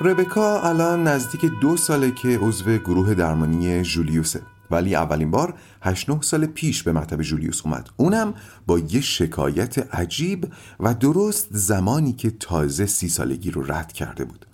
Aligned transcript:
ربکا 0.00 0.60
الان 0.60 1.08
نزدیک 1.08 1.44
دو 1.60 1.76
ساله 1.76 2.10
که 2.10 2.38
عضو 2.38 2.78
گروه 2.78 3.14
درمانی 3.14 3.82
جولیوسه. 3.82 4.42
ولی 4.70 4.94
اولین 4.94 5.30
بار 5.30 5.54
8 5.82 6.10
9 6.10 6.22
سال 6.22 6.46
پیش 6.46 6.82
به 6.82 6.92
مطب 6.92 7.22
جولیوس 7.22 7.60
اومد. 7.64 7.88
اونم 7.96 8.34
با 8.66 8.78
یه 8.78 9.00
شکایت 9.00 9.94
عجیب 9.94 10.52
و 10.80 10.94
درست 10.94 11.48
زمانی 11.50 12.12
که 12.12 12.30
تازه 12.30 12.86
سی 12.86 13.08
سالگی 13.08 13.50
رو 13.50 13.72
رد 13.72 13.92
کرده 13.92 14.24
بود. 14.24 14.46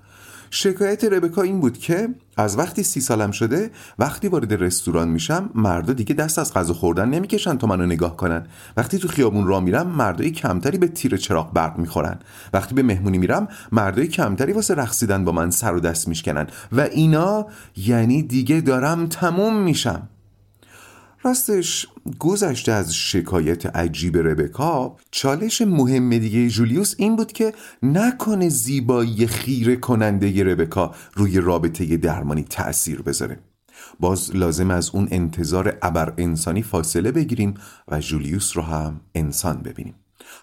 شکایت 0.50 1.04
ربکا 1.04 1.42
این 1.42 1.60
بود 1.60 1.78
که 1.78 2.08
از 2.36 2.58
وقتی 2.58 2.82
سی 2.82 3.00
سالم 3.00 3.30
شده 3.30 3.70
وقتی 3.98 4.28
وارد 4.28 4.62
رستوران 4.62 5.08
میشم 5.08 5.50
مردا 5.54 5.92
دیگه 5.92 6.14
دست 6.14 6.38
از 6.38 6.54
غذا 6.54 6.74
خوردن 6.74 7.08
نمی‌کشن 7.08 7.58
تا 7.58 7.66
منو 7.66 7.86
نگاه 7.86 8.16
کنن. 8.16 8.46
وقتی 8.76 8.98
تو 8.98 9.08
خیابون 9.08 9.46
را 9.46 9.61
میرم 9.61 9.86
مردای 9.86 10.30
کمتری 10.30 10.79
به 10.79 10.88
تیر 10.88 11.16
چراغ 11.16 11.52
برق 11.52 11.79
می‌خورن. 11.79 12.18
وقتی 12.52 12.75
به 12.75 12.82
مهمونی 12.82 13.18
میرم 13.18 13.48
مردای 13.72 14.06
کمتری 14.06 14.53
واسه 14.53 14.75
رقصیدن 14.75 15.25
با 15.25 15.32
من 15.32 15.50
سر 15.50 15.75
و 15.75 15.80
دست 15.80 16.08
میشکنن. 16.08 16.46
و 16.72 16.80
اینا 16.80 17.46
یعنی 17.76 18.22
دیگه 18.22 18.61
دارم 18.61 19.06
تموم 19.06 19.62
میشم. 19.62 20.08
راستش 21.22 21.86
گذشته 22.18 22.72
از 22.72 22.94
شکایت 22.94 23.67
عجیب 23.67 24.17
ربکا 24.17 24.96
چالش 25.11 25.62
مهم 25.62 26.18
دیگه 26.18 26.48
جولیوس 26.48 26.94
این 26.98 27.17
بود 27.17 27.32
که 27.32 27.53
نکنه 27.82 28.48
زیبایی 28.48 29.26
خیره 29.26 29.76
کننده 29.76 30.44
ربکا 30.44 30.94
روی 31.14 31.40
رابطه 31.40 31.96
درمانی 31.96 32.42
تأثیر 32.42 33.03
بذاره. 33.03 33.39
باز 34.00 34.36
لازم 34.36 34.70
از 34.70 34.91
اون 34.94 35.08
انتظار 35.11 35.78
ابر 35.83 36.14
انسانی 36.19 36.62
فاصله 36.62 37.12
بگیریم 37.12 37.55
و 37.89 38.00
جولیوس 38.00 38.56
رو 38.56 38.62
هم 38.62 39.00
انسان 39.14 39.62
ببینیم. 39.62 39.95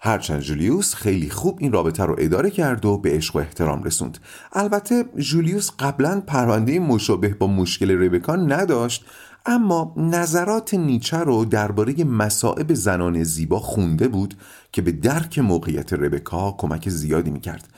هرچند 0.02 0.40
جولیوس 0.40 0.94
خیلی 0.94 1.30
خوب 1.30 1.58
این 1.60 1.72
رابطه 1.72 2.04
رو 2.04 2.16
اداره 2.18 2.50
کرد 2.50 2.84
و 2.84 2.98
به 2.98 3.10
عشق 3.10 3.36
و 3.36 3.38
احترام 3.38 3.82
رسوند. 3.82 4.18
البته 4.52 5.04
جولیوس 5.16 5.70
قبلا 5.78 6.22
پرونده 6.26 6.78
مشابه 6.78 7.28
با 7.28 7.46
مشکل 7.46 7.90
ربکا 7.90 8.36
نداشت 8.36 9.04
اما 9.46 9.94
نظرات 9.96 10.74
نیچه 10.74 11.16
رو 11.16 11.44
درباره 11.44 12.04
مسائب 12.04 12.74
زنان 12.74 13.24
زیبا 13.24 13.58
خونده 13.58 14.08
بود 14.08 14.34
که 14.72 14.82
به 14.82 14.92
درک 14.92 15.38
موقعیت 15.38 15.92
ربکا 15.92 16.54
کمک 16.58 16.88
زیادی 16.88 17.30
می‌کرد. 17.30 17.68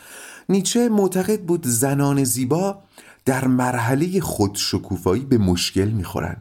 نیچه 0.49 0.89
معتقد 0.89 1.41
بود 1.41 1.67
زنان 1.67 2.25
زیبا 2.25 2.79
در 3.25 3.47
مرحله 3.47 4.21
خودشکوفایی 4.21 5.25
به 5.25 5.39
مشکل 5.39 5.89
می‌خورن. 5.89 6.37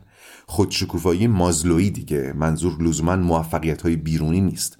خودشکوفایی 0.46 1.28
مازلویی 1.28 1.90
دیگه 1.90 2.34
منظور 2.36 2.84
لزوما 2.84 3.16
موفقیت 3.16 3.81
های 3.81 3.96
بیرونی 3.96 4.42
نیست. 4.42 4.78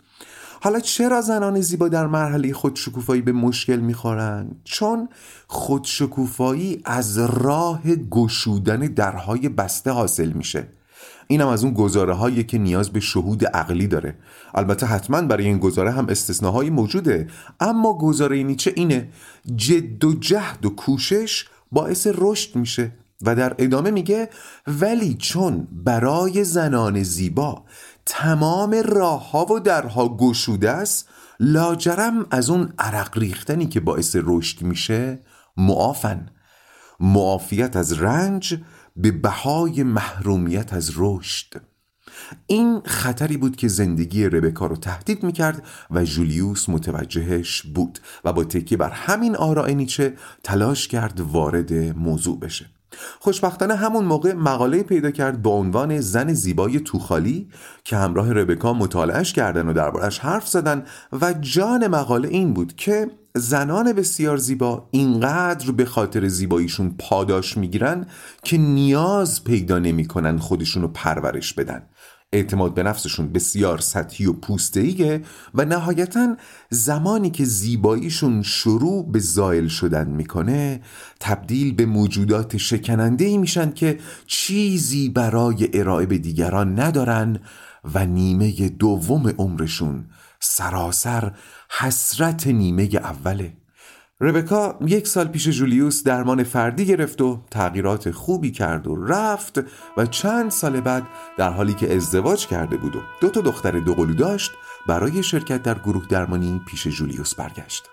حالا 0.62 0.80
چرا 0.80 1.22
زنان 1.22 1.62
زیبا 1.62 1.90
در 1.90 2.08
مرحله 2.08 2.54
خودشکوفایی 2.54 3.22
به 3.22 3.32
مشکل 3.32 3.76
می‌خورن؟ 3.80 4.48
چون 4.64 5.10
خودشکوفایی 5.48 6.82
از 6.86 7.18
راه 7.18 7.82
گشودن 7.96 8.80
درهای 8.80 9.50
بسته 9.50 9.92
حاصل 9.92 10.30
میشه. 10.30 10.68
اینم 11.28 11.48
از 11.48 11.64
اون 11.64 11.74
گزاره 11.74 12.14
هایی 12.14 12.44
که 12.44 12.58
نیاز 12.58 12.90
به 12.90 13.00
شهود 13.00 13.46
عقلی 13.46 13.88
داره. 13.88 14.16
البته 14.56 14.86
حتما 14.86 15.22
برای 15.22 15.46
این 15.46 15.58
گزاره 15.58 15.92
هم 15.92 16.06
استثناهایی 16.10 16.70
موجوده. 16.70 17.28
اما 17.60 17.98
گزاره 17.98 18.44
نیچه 18.44 18.74
اینه 18.76 19.10
جد 19.56 20.06
و 20.06 20.14
جهد 20.14 20.66
و 20.66 20.70
کوشش 20.70 21.46
باعث 21.72 22.08
رشد 22.16 22.56
میشه 22.56 22.92
و 23.22 23.36
در 23.36 23.56
ادامه 23.58 23.92
میگه 23.92 24.30
ولی 24.68 25.14
چون 25.14 25.68
برای 25.72 26.44
زنان 26.44 27.04
زیبا 27.04 27.64
تمام 28.10 28.76
راه 28.86 29.32
ها 29.32 29.54
و 29.54 29.60
درها 29.60 30.18
گشوده 30.18 30.72
است 30.72 31.10
لاجرم 31.40 32.26
از 32.32 32.50
اون 32.50 32.74
عرق 32.80 33.18
ریختنی 33.18 33.68
که 33.68 33.80
باعث 33.80 34.16
رشد 34.20 34.62
میشه 34.62 35.20
معافن. 35.58 36.30
معافیت 37.00 37.76
از 37.76 37.94
رنج 37.94 38.62
به 38.96 39.12
بهای 39.12 39.84
محرومیت 39.84 40.73
از 40.73 40.92
رشد. 40.96 41.62
این 42.48 42.82
خطری 42.86 43.38
بود 43.38 43.56
که 43.56 43.67
زندگی 43.67 44.26
ربکا 44.26 44.66
رو 44.66 44.76
تهدید 44.76 45.23
می‌کرد 45.23 45.66
و 45.92 46.04
جولیوس 46.04 46.70
متوجهش 46.70 47.62
بود 47.62 48.00
و 48.23 48.34
با 48.34 48.44
تکیه 48.44 48.78
بر 48.78 48.90
همین 48.90 49.36
آراء 49.36 49.70
نیچه 49.70 50.14
تلاش 50.44 50.88
کرد 50.88 51.20
وارد 51.20 51.73
موضوع 51.73 52.40
بشه. 52.40 52.77
خوشبختانه 53.20 53.76
همون 53.76 54.06
موقع 54.06 54.34
مقاله 54.34 54.84
پیدا 54.84 55.12
کرد 55.12 55.42
با 55.42 55.52
عنوان 55.52 56.00
زن 56.00 56.34
زیبای 56.34 56.80
توخالی 56.80 57.50
که 57.84 57.98
همراه 57.98 58.34
ربکا 58.34 58.74
مطالعش 58.74 59.34
کردن 59.34 59.68
و 59.68 59.74
دربارش 59.74 60.20
حرف 60.20 60.48
زدن 60.48 60.86
و 61.22 61.34
جان 61.34 61.88
مقاله 61.88 62.28
این 62.28 62.54
بود 62.54 62.76
که 62.76 63.08
زنان 63.36 63.94
بسیار 63.94 64.38
زیبا 64.38 64.88
اینقدر 64.92 65.72
به 65.72 65.86
خاطر 65.86 66.28
زیباییشون 66.28 66.96
پاداش 67.00 67.58
می‌گیرن 67.58 68.06
که 68.44 68.58
نیاز 68.58 69.44
پیدا 69.44 69.80
نمی‌کنن 69.80 70.38
خودشون 70.38 70.82
رو 70.82 70.88
پرورش 70.88 71.54
بدن. 71.54 71.82
اعتماد 72.33 72.73
به 72.73 72.83
نفسشون 72.83 73.32
بسیار 73.32 73.77
سطحی 73.77 74.26
و 74.26 74.33
پوستهیه 74.33 75.21
و 75.54 75.65
نهایتا 75.65 76.38
زمانی 76.70 77.30
که 77.30 77.45
زیباییشون 77.45 78.42
شروع 78.42 79.11
به 79.11 79.20
زائل 79.20 79.67
شدن 79.67 80.08
می‌کنه 80.08 80.82
تبدیل 81.20 81.73
به 81.73 81.86
موجودات 81.86 82.58
شکننده 82.58 83.26
ای 83.26 83.37
میشن 83.37 83.71
که 83.71 83.99
چیزی 84.26 85.10
برای 85.10 85.70
ارائه 85.73 86.05
به 86.05 86.17
دیگران 86.17 86.80
ندارن 86.80 87.39
و 87.93 88.05
نیمه 88.05 88.70
دوم 88.70 89.27
عمرشون 89.27 90.05
سراسر 90.39 91.32
حسرت 91.80 92.48
نیمه 92.48 92.89
اوله. 92.93 93.54
ربکا 94.22 94.80
یک 94.86 95.08
سال 95.08 95.28
پیش 95.28 95.48
جولیوس 95.50 96.04
درمان 96.04 96.44
فردی 96.44 96.86
گرفت 96.86 97.22
و 97.22 97.39
تغییرات 97.52 98.11
خوبی 98.11 98.52
کرد 98.52 98.88
و 98.88 98.95
رفت 98.95 99.60
و 99.98 100.05
چند 100.05 100.52
سال 100.52 100.82
بعد 100.82 101.04
در 101.38 101.50
حالی 101.50 101.73
که 101.73 101.95
ازدواج 101.95 102.48
کرده 102.48 102.78
بود 102.78 102.95
و 102.95 103.00
دو 103.22 103.30
تا 103.30 103.42
دختر 103.42 103.80
دوقلو 103.80 104.14
داشت 104.14 104.52
برای 104.88 105.23
شرکت 105.23 105.64
در 105.64 105.80
گروه 105.80 106.08
درمانی 106.10 106.61
پیش 106.67 106.88
جولیوس 106.88 107.36
برگشت. 107.36 107.89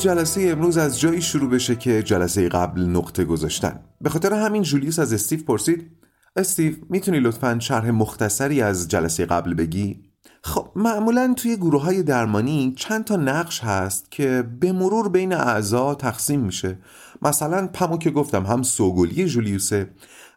جلسه 0.00 0.40
امروز 0.40 0.78
از 0.78 1.00
جایی 1.00 1.22
شروع 1.22 1.50
بشه 1.50 1.76
که 1.76 2.02
جلسه 2.02 2.48
قبل 2.48 2.82
نقطه 2.82 3.24
گذاشتن. 3.24 3.80
به 4.00 4.10
خاطر 4.10 4.32
همین 4.32 4.62
جولیوس 4.62 4.98
از 4.98 5.12
استیو 5.12 5.44
پرسید 5.44 5.90
استیو 6.36 6.74
می‌تونی 6.90 7.20
لطفا 7.20 7.58
شرح 7.60 7.90
مختصری 7.90 8.62
از 8.62 8.88
جلسه 8.88 9.26
قبل 9.26 9.54
بگی؟ 9.54 10.00
خب 10.42 10.72
معمولا 10.76 11.34
توی 11.36 11.56
گروه 11.56 11.82
های 11.82 12.02
درمانی 12.02 12.74
چند 12.76 13.04
تا 13.04 13.16
نقش 13.16 13.60
هست 13.60 14.10
که 14.10 14.44
به 14.60 14.72
مرور 14.72 15.08
بین 15.08 15.32
اعضا 15.32 15.94
تقسیم 15.94 16.40
میشه. 16.40 16.78
مثلا 17.22 17.66
پمو 17.66 17.98
که 17.98 18.10
گفتم 18.10 18.46
هم 18.46 18.62
سوگلی 18.62 19.26
جولیوسه 19.26 19.90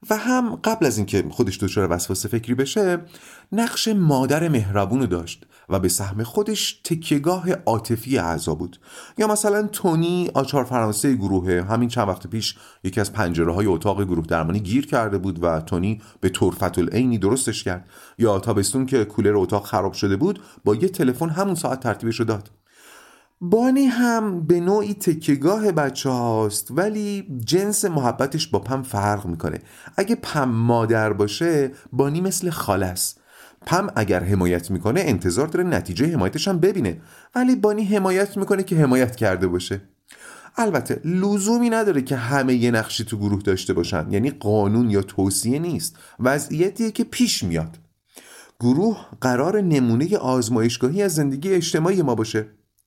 و 0.09 0.18
هم 0.18 0.56
قبل 0.56 0.86
از 0.86 0.98
اینکه 0.98 1.25
خودش 1.30 1.63
دچار 1.63 1.92
وسواس 1.92 2.25
فکری 2.25 2.54
بشه 2.54 3.01
نقش 3.51 3.88
مادر 3.88 4.48
مهربونو 4.48 5.06
داشت. 5.06 5.45
و 5.69 5.80
به 5.80 5.89
سهم 5.89 6.24
خودش 6.24 6.81
تکیگاه 6.83 7.51
عاطفی 7.51 8.18
اعضا 8.18 8.56
بود. 8.56 8.80
یا 9.18 9.27
مثلا 9.27 9.68
تونی 9.68 10.31
آچار 10.33 10.63
فرانسه 10.63 11.15
گروه 11.15 11.62
همین 11.69 11.89
چند 11.89 12.07
وقت 12.07 12.27
پیش 12.27 12.56
یکی 12.83 13.01
از 13.01 13.13
پنجره 13.13 13.54
های 13.54 13.65
اتاق 13.65 14.04
گروه 14.04 14.25
درمانی 14.25 14.60
گیر 14.60 14.86
کرده 14.86 15.18
بود 15.18 15.44
و 15.44 15.62
تونی 15.62 16.01
به 16.21 16.30
طرفت 16.30 16.80
العینی 16.80 17.18
درستش 17.18 17.63
کرد. 17.63 17.89
یا 18.18 18.39
تابستون 18.39 18.86
که 18.86 19.06
کولر 19.06 19.38
اتاق 19.38 19.65
خراب 19.65 19.94
شده 19.94 20.15
بود 20.15 20.39
با 20.63 20.75
یه 20.75 20.89
تلفن 20.89 21.30
همون 21.30 21.56
ساعت 21.56 21.80
ترتیبش 21.80 22.19
رو 22.19 22.25
داد. 22.25 22.51
بانی 23.42 23.86
هم 23.86 24.48
به 24.48 24.59
نوعی 24.59 24.94
تکیگاه 24.94 25.71
بچه 25.71 26.09
هاست 26.09 26.68
ولی 26.71 27.27
جنس 27.45 27.86
محبتش 27.86 28.48
با 28.48 28.59
پم 28.59 28.81
فرق 28.81 29.25
می‌کنه. 29.25 29.59
اگه 29.98 30.16
پم 30.16 30.50
مادر 30.50 31.13
باشه 31.13 31.71
بانی 31.94 32.21
مثل 32.21 32.50
خاله 32.50 32.86
پم 33.65 33.88
اگر 33.95 34.24
حمایت 34.24 34.71
می‌کنه 34.71 35.00
انتظار 35.00 35.48
داره 35.48 35.65
نتیجه 35.65 36.13
حمایتش 36.13 36.48
هم 36.48 36.60
ببینه. 36.60 37.01
ولی 37.36 37.56
بانی 37.56 37.83
حمایت 37.86 38.38
می‌کنه 38.38 38.63
که 38.63 38.75
حمایت 38.75 39.15
کرده 39.15 39.48
باشه. 39.48 39.81
البته 40.57 41.01
لزومی 41.06 41.69
نداره 41.69 42.01
که 42.01 42.15
همه 42.15 42.54
یه 42.54 42.71
نقشی 42.71 43.04
تو 43.04 43.18
گروه 43.18 43.42
داشته 43.42 43.74
باشن. 43.74 44.07
یعنی 44.12 44.30
قانون 44.31 44.89
یا 44.89 45.01
توصیه 45.01 45.60
نیست. 45.60 45.98
وضعیتیه 46.19 46.92
که 46.92 47.04
پیش 47.04 47.44
میاد. 47.44 47.77
گروه 48.60 49.06
قرار 49.21 49.62
نمونه 49.62 50.18
آزمایشگاهی 50.18 51.04
از 51.04 51.16
زندگی 51.16 51.54
اجتماعی 51.54 52.01
ما 52.01 52.16
باشه. 52.16 52.45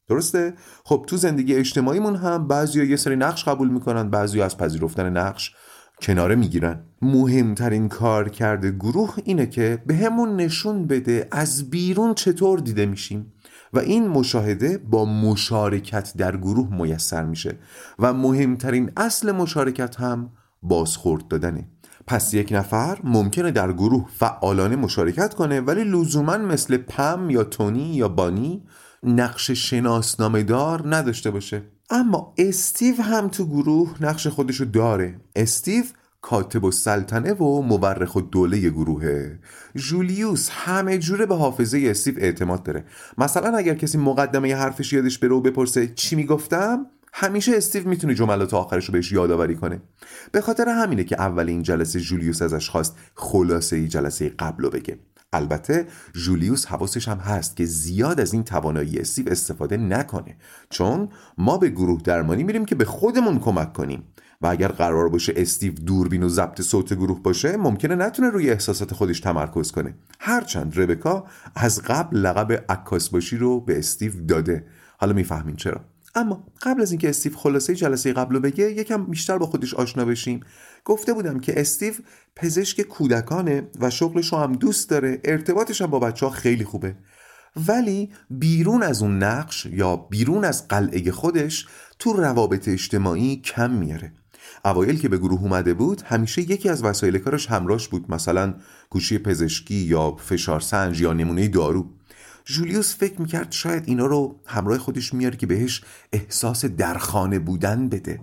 درسته؟ 0.08 0.55
خب 0.84 1.05
تو 1.08 1.17
زندگی 1.17 1.55
اجتماعیمون 1.55 2.17
هم 2.17 2.49
بعضیا 2.49 2.84
یه 2.84 2.96
سری 2.96 3.17
نقش 3.17 3.44
قبول 3.44 3.69
می‌کنن 3.69 4.11
بعضی 4.11 4.43
از 4.43 4.56
پذیرفتن 4.56 5.17
نقش. 5.17 5.55
کناره 6.02 6.34
می‌گیرن. 6.34 6.81
مهمترین 7.02 7.88
کار 7.88 8.28
کرده 8.28 8.70
گروه 8.70 9.14
اینه 9.25 9.46
که 9.46 9.82
به 9.87 9.96
همون 9.96 10.37
نشون 10.37 10.87
بده 10.87 11.28
از 11.32 11.70
بیرون 11.70 12.14
چطور 12.14 12.58
دیده 12.58 12.87
میشیم. 12.87 13.32
و 13.72 13.78
این 13.78 14.08
مشاهده 14.08 14.78
با 14.78 15.04
مشارکت 15.04 16.12
در 16.16 16.37
گروه 16.37 16.82
میسر 16.82 17.25
میشه. 17.25 17.58
و 17.98 18.12
مهمترین 18.12 18.90
اصل 18.96 19.32
مشارکت 19.32 19.96
هم 19.96 20.31
بازخورد 20.62 21.28
دادنه. 21.28 21.69
پس 22.06 22.34
یک 22.34 22.52
نفر 22.52 22.98
ممکنه 23.04 23.50
در 23.50 23.72
گروه 23.72 24.06
فعالانه 24.14 24.76
مشارکت 24.76 25.34
کنه 25.34 25.60
ولی 25.60 25.84
لزوما 25.84 26.37
مثل 26.37 26.76
پم 26.76 27.31
یا 27.31 27.44
تونی 27.44 27.94
یا 27.94 28.08
بانی 28.08 28.62
نقش 29.02 29.50
شناسنامه 29.50 30.43
دار 30.43 30.96
نداشته 30.96 31.31
باشه. 31.31 31.62
اما 31.90 32.34
استیو 32.38 33.02
هم 33.02 33.28
تو 33.28 33.46
گروه 33.46 33.94
نقش 34.00 34.26
خودشو 34.26 34.64
داره. 34.64 35.20
استیو 35.36 35.84
کاتب 36.20 36.64
و 36.64 36.70
سلطنه 36.70 37.32
و 37.32 37.62
مورخ 37.62 38.16
و 38.16 38.20
دوله 38.20 38.70
گروهه. 38.70 39.38
جولیوس 39.76 40.48
همه 40.52 40.98
جوره 40.98 41.26
به 41.26 41.34
حافظه 41.34 41.82
استیو 41.86 42.14
اعتماد 42.18 42.62
داره. 42.62 42.84
مثلا 43.18 43.56
اگر 43.56 43.74
کسی 43.74 43.98
مقدمه 43.98 44.48
یه 44.48 44.56
حرفش 44.56 44.92
یادش 44.92 45.18
بره 45.18 45.30
و 45.30 45.40
بپرسه 45.40 45.88
چی 45.94 46.16
می‌گفتم 46.16 46.86
همیشه 47.12 47.56
استیو 47.56 47.88
می‌تونه 47.88 48.14
جملات 48.14 48.54
آخرش 48.54 48.86
رو 48.86 48.92
بهش 48.92 49.12
یادآوری 49.12 49.56
کنه. 49.56 49.82
به 50.32 50.40
خاطر 50.40 50.68
همینه 50.68 51.04
که 51.04 51.20
اول 51.20 51.48
این 51.48 51.62
جلسه 51.62 52.00
جولیوس 52.00 52.42
ازش 52.42 52.70
خواست 52.70 52.96
خلاصه 53.14 53.76
ای 53.76 53.88
جلسه 53.88 54.28
قبل 54.28 54.64
رو 54.64 54.70
بگه. 54.70 54.98
البته 55.32 55.87
جولیوس 56.12 56.67
حواسش 56.67 57.08
هم 57.08 57.19
هست 57.19 57.56
که 57.56 57.64
زیاد 57.64 58.20
از 58.20 58.32
این 58.32 58.44
توانایی 58.44 58.99
استیو 58.99 59.28
استفاده 59.28 59.76
نکنه 59.76 60.37
چون 60.70 61.08
ما 61.38 61.58
به 61.58 61.69
گروه 61.69 62.02
درمانی 62.02 62.43
میریم 62.43 62.64
که 62.64 62.75
به 62.75 62.84
خودمون 62.84 63.38
کمک 63.38 63.73
کنیم 63.73 64.02
و 64.40 64.46
اگر 64.46 64.69
قرار 64.69 65.08
باشه 65.08 65.32
استیو 65.37 65.75
دوربین 65.75 66.23
و 66.23 66.28
ضبط 66.28 66.61
صوت 66.61 66.94
گروه 66.94 67.23
باشه 67.23 67.56
ممکنه 67.56 67.94
نتونه 67.94 68.31
روی 68.31 68.50
احساسات 68.50 68.94
خودش 68.94 69.20
تمرکز 69.20 69.73
کنه. 69.73 69.94
هرچند 70.20 70.81
ربکا 70.81 71.25
از 71.55 71.82
قبل 71.82 72.17
لقب 72.17 72.64
عکاس 72.69 73.08
باشی 73.08 73.37
رو 73.37 73.61
به 73.61 73.79
استیو 73.79 74.26
داده. 74.26 74.67
حالا 74.99 75.12
می‌فهمین 75.12 75.56
چرا. 75.56 75.95
اما 76.16 76.44
قبل 76.62 76.82
از 76.82 76.90
اینکه 76.90 77.08
استیو 77.08 77.36
خلاصه 77.36 77.74
جلسه 77.74 78.12
قبل 78.12 78.34
رو 78.34 78.40
بگه 78.40 78.72
یکم 78.72 79.04
بیشتر 79.04 79.38
با 79.38 79.46
خودش 79.46 79.74
آشنا 79.74 80.04
بشیم. 80.04 80.40
گفته 80.84 81.12
بودم 81.12 81.40
که 81.40 81.60
استیو 81.60 81.94
پزشک 82.36 82.80
کودکانه 82.80 83.68
و 83.80 83.90
شغلش 83.90 84.32
رو 84.32 84.38
هم 84.38 84.52
دوست 84.52 84.90
داره. 84.90 85.20
ارتباطش 85.24 85.82
هم 85.82 85.86
با 85.86 85.98
بچه 85.98 86.26
ها 86.26 86.32
خیلی 86.32 86.64
خوبه. 86.64 86.96
ولی 87.68 88.10
بیرون 88.30 88.82
از 88.82 89.02
اون 89.02 89.18
نقش 89.18 89.66
یا 89.66 89.96
بیرون 89.96 90.44
از 90.44 90.68
قلعه 90.68 91.10
خودش 91.10 91.66
تو 91.98 92.12
روابط 92.12 92.69
اجتماعی 92.69 93.36
کم 93.36 93.70
میاره. 93.70 94.12
اوایل 94.64 95.00
که 95.00 95.08
به 95.08 95.19
گروه 95.19 95.42
اومده 95.42 95.74
بود 95.74 96.02
همیشه 96.02 96.42
یکی 96.42 96.69
از 96.69 96.84
وسایل 96.84 97.19
کارش 97.19 97.46
همراش 97.46 97.88
بود. 97.88 98.10
مثلا 98.10 98.54
گوشی 98.90 99.19
پزشکی 99.19 99.74
یا 99.74 100.16
فشار 100.16 100.60
سنج 100.60 101.00
یا 101.00 101.12
نمونه 101.12 101.48
دارو. 101.48 101.90
جولیوس 102.46 102.96
فکر 102.96 103.20
می‌کرد 103.20 103.52
شاید 103.52 103.82
اینا 103.87 104.06
رو 104.06 104.40
همراه 104.46 104.78
خودش 104.78 105.14
میاره 105.14 105.37
که 105.37 105.46
بهش 105.46 105.82
احساس 106.12 106.64
درخانه 106.64 107.38
بودن 107.38 107.88
بده 107.88 108.20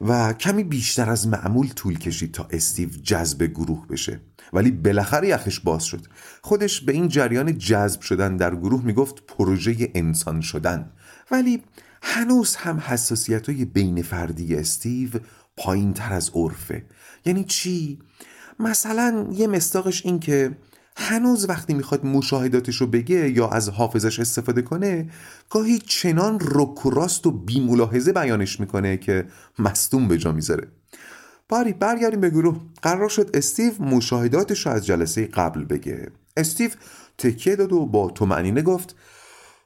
و 0.00 0.32
کمی 0.32 0.64
بیشتر 0.64 1.10
از 1.10 1.28
معمول 1.28 1.68
طول 1.68 1.98
کشید 1.98 2.32
تا 2.32 2.48
استیو 2.50 2.88
جذب 2.88 3.42
گروه 3.42 3.86
بشه. 3.86 4.20
ولی 4.52 4.70
بالاخره 4.70 5.28
یخش 5.28 5.60
باز 5.60 5.84
شد. 5.84 6.06
خودش 6.42 6.80
به 6.80 6.92
این 6.92 7.08
جریان 7.08 7.58
جذب 7.58 8.00
شدن 8.00 8.36
در 8.36 8.56
گروه 8.56 8.84
می‌گفت 8.84 9.26
پروژه 9.26 9.90
انسان 9.94 10.40
شدن. 10.40 10.92
ولی 11.30 11.62
هنوز 12.02 12.56
هم 12.56 12.78
حساسیت 12.78 13.48
های 13.48 13.64
بین 13.64 14.02
فردی 14.02 14.56
استیو 14.56 15.10
پایین 15.56 15.92
تر 15.92 16.12
از 16.12 16.30
عرفه. 16.34 16.84
یعنی 17.24 17.44
چی؟ 17.44 17.98
مثلا 18.58 19.28
یه 19.32 19.46
مستاقش 19.46 20.06
این 20.06 20.20
که 20.20 20.56
هنوز 21.00 21.48
وقتی 21.48 21.74
می‌خواد 21.74 22.06
مشاهداتش 22.06 22.76
رو 22.76 22.86
بگه 22.86 23.30
یا 23.30 23.48
از 23.48 23.68
حافظش 23.68 24.20
استفاده 24.20 24.62
کنه 24.62 25.10
گاهی 25.50 25.78
چنان 25.78 26.38
رک 26.40 26.86
و 26.86 26.90
راست 26.90 27.26
و 27.26 27.30
بیملاحظه 27.30 28.12
بیانش 28.12 28.60
می‌کنه 28.60 28.96
که 28.96 29.26
مستون 29.58 30.08
به 30.08 30.18
جا 30.18 30.32
می‌ذاره. 30.32 30.68
باری 31.48 31.72
برگردیم 31.72 32.20
به 32.20 32.30
گروه. 32.30 32.60
قرار 32.82 33.08
شد 33.08 33.30
استیو 33.34 33.82
مشاهداتش 33.82 34.66
رو 34.66 34.72
از 34.72 34.86
جلسه 34.86 35.26
قبل 35.26 35.64
بگه. 35.64 36.10
استیو 36.36 36.70
تکیه 37.18 37.56
داد 37.56 37.72
و 37.72 37.86
با 37.86 38.10
تو 38.10 38.26
معنینه 38.26 38.62
گفت 38.62 38.96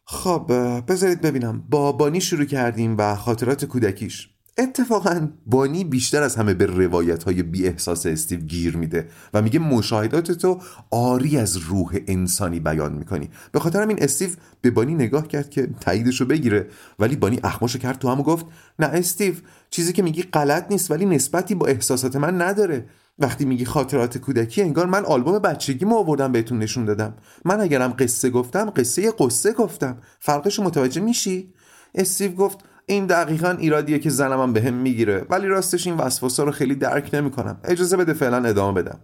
خب 0.04 0.52
بذارید 0.88 1.20
ببینم. 1.20 1.64
با 1.70 1.92
بانی 1.92 2.20
شروع 2.20 2.44
کردیم 2.44 2.94
و 2.98 3.14
خاطرات 3.14 3.64
کودکیش. 3.64 4.33
اتفاقا 4.58 5.28
بانی 5.46 5.84
بیشتر 5.84 6.22
از 6.22 6.36
همه 6.36 6.54
به 6.54 6.66
روایت 6.66 7.22
های 7.22 7.42
بی 7.42 7.66
احساس 7.66 8.06
استیو 8.06 8.40
گیر 8.40 8.76
میده 8.76 9.08
و 9.34 9.42
میگه 9.42 9.58
مشاهدات 9.58 10.32
تو 10.32 10.60
آری 10.90 11.38
از 11.38 11.56
روح 11.56 11.98
انسانی 12.06 12.60
بیان 12.60 12.92
می‌کنی. 12.92 13.30
به 13.52 13.60
خاطر 13.60 13.82
همین 13.82 14.02
استیو 14.02 14.30
به 14.60 14.70
بانی 14.70 14.94
نگاه 14.94 15.28
کرد 15.28 15.50
که 15.50 15.68
تاییدش 15.80 16.22
بگیره 16.22 16.66
ولی 16.98 17.16
بانی 17.16 17.40
اخماشو 17.44 17.78
کرد 17.78 17.98
تو 17.98 18.08
هم 18.08 18.22
گفت 18.22 18.46
نه 18.78 18.86
استیو 18.86 19.34
چیزی 19.70 19.92
که 19.92 20.02
میگی 20.02 20.22
غلط 20.22 20.66
نیست 20.70 20.90
ولی 20.90 21.06
نسبتی 21.06 21.54
با 21.54 21.66
احساسات 21.66 22.16
من 22.16 22.42
نداره. 22.42 22.86
وقتی 23.18 23.44
میگی 23.44 23.64
خاطرات 23.64 24.18
کودکی 24.18 24.62
انگار 24.62 24.86
من 24.86 25.04
آلبوم 25.04 25.38
بچگی 25.38 25.84
مو 25.84 25.96
آوردم 25.96 26.32
بهتون 26.32 26.58
نشون 26.58 26.84
دادم. 26.84 27.14
من 27.44 27.60
اگرم 27.60 27.94
قصه 27.98 28.30
گفتم 28.30 28.70
قصه 28.70 29.10
قصه 29.10 29.52
گفتم. 29.52 29.98
فرقش 30.18 30.60
متوجه 30.60 31.00
میشی؟ 31.00 31.52
استیو 31.94 32.32
گفت 32.32 32.58
این 32.86 33.06
دقیقا 33.06 33.50
ایرادیه 33.50 33.98
که 33.98 34.10
زنمم 34.10 34.52
به 34.52 34.62
هم 34.62 34.75
می‌گیره 34.75 35.26
ولی 35.31 35.46
راستش 35.46 35.86
این 35.86 35.96
وسواسا 35.96 36.44
رو 36.44 36.52
خیلی 36.52 36.75
درک 36.75 37.10
نمی‌کنم. 37.12 37.60
اجازه 37.64 37.96
بده 37.96 38.12
فعلا 38.12 38.44
ادامه 38.44 38.82
بدم. 38.82 39.00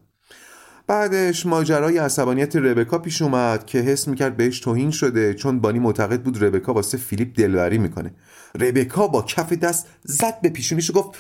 بعدش 0.86 1.46
ماجرای 1.46 1.98
عصبانیت 1.98 2.56
ربکا 2.56 2.98
پیش 2.98 3.22
اومد 3.22 3.66
که 3.66 3.78
حس 3.78 4.08
می‌کرد 4.08 4.36
بهش 4.36 4.60
توهین 4.60 4.90
شده 4.90 5.34
چون 5.34 5.60
بانی 5.60 5.78
معتقد 5.78 6.22
بود 6.22 6.44
ربکا 6.44 6.74
واسه 6.74 6.98
فیلیپ 6.98 7.36
دلبری 7.36 7.78
می‌کنه. 7.78 8.14
ربکا 8.60 9.08
با 9.08 9.22
کف 9.22 9.52
دست 9.52 9.86
زد 10.04 10.40
به 10.40 10.48
پیشونیش 10.48 10.90
و 10.90 10.92
گفت 10.92 11.18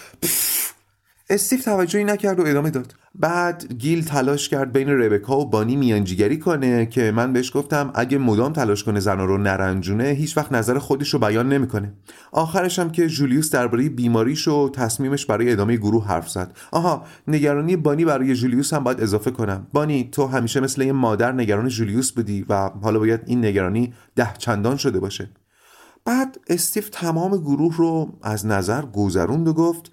استیو 1.30 1.60
توجهی 1.60 2.04
نکرد 2.04 2.40
و 2.40 2.46
ادامه 2.46 2.70
داد. 2.70 2.94
بعد 3.14 3.74
گیل 3.78 4.04
تلاش 4.04 4.48
کرد 4.48 4.72
بین 4.72 4.88
ربکا 4.88 5.40
و 5.40 5.50
بانی 5.50 5.76
میانجیگری 5.76 6.38
کنه 6.38 6.86
که 6.86 7.12
من 7.12 7.32
بهش 7.32 7.56
گفتم 7.56 7.90
اگه 7.94 8.18
مدام 8.18 8.52
تلاش 8.52 8.84
کنه 8.84 9.00
زنا 9.00 9.24
رو 9.24 9.38
نرنجونه 9.38 10.04
هیچ 10.04 10.36
وقت 10.36 10.52
نظر 10.52 10.78
خودش 10.78 11.08
رو 11.08 11.18
بیان 11.18 11.48
نمی‌کنه. 11.48 11.92
آخرش 12.32 12.78
هم 12.78 12.90
که 12.90 13.08
جولیوس 13.08 13.50
درباره 13.50 13.88
بیماریش 13.88 14.48
و 14.48 14.68
تصمیمش 14.68 15.26
برای 15.26 15.52
ادامه 15.52 15.76
گروه 15.76 16.06
حرف 16.06 16.30
زد. 16.30 16.56
آها 16.72 17.04
نگرانی 17.28 17.76
بانی 17.76 18.04
برای 18.04 18.34
جولیوس 18.34 18.74
هم 18.74 18.84
باید 18.84 19.00
اضافه 19.00 19.30
کنم. 19.30 19.66
بانی 19.72 20.08
تو 20.12 20.26
همیشه 20.26 20.60
مثل 20.60 20.82
یه 20.82 20.92
مادر 20.92 21.32
نگران 21.32 21.68
جولیوس 21.68 22.12
بودی 22.12 22.46
و 22.48 22.70
حالا 22.82 22.98
باید 22.98 23.20
این 23.26 23.44
نگرانی 23.44 23.92
ده 24.16 24.32
چندان 24.38 24.76
شده 24.76 25.00
باشه. 25.00 25.30
بعد 26.04 26.38
استیو 26.48 26.82
تمام 26.82 27.36
گروه 27.36 27.76
رو 27.76 28.18
از 28.22 28.46
نظر 28.46 28.82
گذروند 28.82 29.48
و 29.48 29.52
گفت 29.52 29.92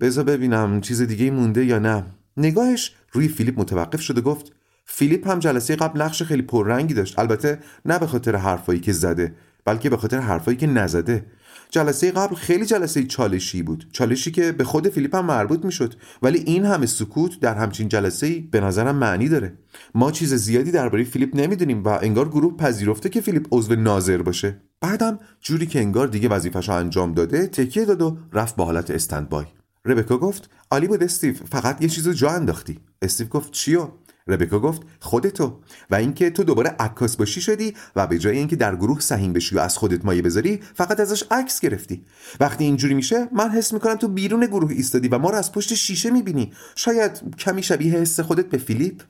بذار 0.00 0.24
ببینم 0.24 0.80
چیز 0.80 1.02
دیگه 1.02 1.30
مونده 1.30 1.64
یا 1.64 1.78
نه. 1.78 2.04
نگاهش 2.36 2.94
روی 3.12 3.28
فیلیپ 3.28 3.60
متوقف 3.60 4.00
شد 4.00 4.15
و 4.15 4.20
گفت 4.20 4.52
فیلیپ 4.84 5.28
هم 5.28 5.38
جلسه 5.38 5.76
قبل 5.76 6.02
نقش 6.02 6.22
خیلی 6.22 6.42
پررنگی 6.42 6.94
داشت. 6.94 7.18
البته 7.18 7.58
نه 7.84 7.98
به 7.98 8.06
خاطر 8.06 8.36
حرفایی 8.36 8.80
که 8.80 8.92
زده 8.92 9.34
بلکه 9.64 9.90
به 9.90 9.96
خاطر 9.96 10.18
حرفایی 10.18 10.56
که 10.56 10.66
نزده. 10.66 11.26
جلسه 11.70 12.10
قبل 12.10 12.34
خیلی 12.34 12.66
جلسه 12.66 13.04
چالشی 13.04 13.62
بود. 13.62 13.86
چالشی 13.92 14.30
که 14.30 14.52
به 14.52 14.64
خود 14.64 14.88
فیلیپ 14.88 15.14
هم 15.14 15.24
مربوط 15.24 15.64
می‌شد. 15.64 15.94
ولی 16.22 16.38
این 16.38 16.64
همه 16.64 16.86
سکوت 16.86 17.40
در 17.40 17.54
همچین 17.54 17.88
جلسه 17.88 18.40
به 18.50 18.60
نظرم 18.60 18.96
معنی 18.96 19.28
داره. 19.28 19.58
ما 19.94 20.12
چیز 20.12 20.34
زیادی 20.34 20.70
درباره 20.70 21.04
فیلیپ 21.04 21.36
نمی‌دونیم 21.36 21.84
و 21.84 21.88
انگار 21.88 22.28
گروه 22.28 22.56
پذیرفته 22.56 23.08
که 23.08 23.20
فیلیپ 23.20 23.46
عضو 23.52 23.74
ناظر 23.74 24.22
باشه. 24.22 24.60
بعدم 24.80 25.18
جوری 25.40 25.66
که 25.66 25.78
انگار 25.78 26.06
دیگه 26.06 26.28
وظیفش 26.28 26.68
انجام 26.68 27.14
داده 27.14 27.46
تکیه 27.46 27.84
داد 27.84 28.02
و 28.02 28.18
رفت 28.32 28.56
به 28.56 28.64
حالت 28.64 28.90
standby. 28.90 29.46
ربکا 29.86 30.18
گفت 30.18 30.50
عالی 30.70 30.86
بود 30.86 31.02
استیو. 31.02 31.34
فقط 31.34 31.82
یه 31.82 31.88
چیزو 31.88 32.12
جا 32.12 32.30
انداختی. 32.30 32.80
استیو 33.02 33.26
گفت 33.26 33.52
چیو؟ 33.52 33.88
ربکا 34.28 34.58
گفت 34.58 34.82
خودتو 35.00 35.60
و 35.90 35.94
اینکه 35.94 36.30
تو 36.30 36.44
دوباره 36.44 36.76
عکاس 36.78 37.16
باشی 37.16 37.40
شدی 37.40 37.74
و 37.96 38.06
به 38.06 38.18
جای 38.18 38.38
اینکه 38.38 38.56
در 38.56 38.76
گروه 38.76 39.00
سهیم 39.00 39.32
بشی 39.32 39.54
و 39.54 39.58
از 39.58 39.78
خودت 39.78 40.04
مایه 40.04 40.22
بذاری 40.22 40.60
فقط 40.74 41.00
ازش 41.00 41.24
عکس 41.30 41.60
گرفتی. 41.60 42.04
وقتی 42.40 42.64
اینجوری 42.64 42.94
میشه 42.94 43.28
من 43.32 43.50
حس 43.50 43.72
می‌کنم 43.72 43.94
تو 43.94 44.08
بیرون 44.08 44.46
گروه 44.46 44.70
ایستادی 44.70 45.08
و 45.08 45.18
ما 45.18 45.30
رو 45.30 45.36
از 45.36 45.52
پشت 45.52 45.74
شیشه 45.74 46.10
می‌بینی. 46.10 46.52
شاید 46.76 47.36
کمی 47.38 47.62
شبیه 47.62 47.92
حس 47.92 48.20
خودت 48.20 48.46
به 48.46 48.58
فیلیپ. 48.58 49.02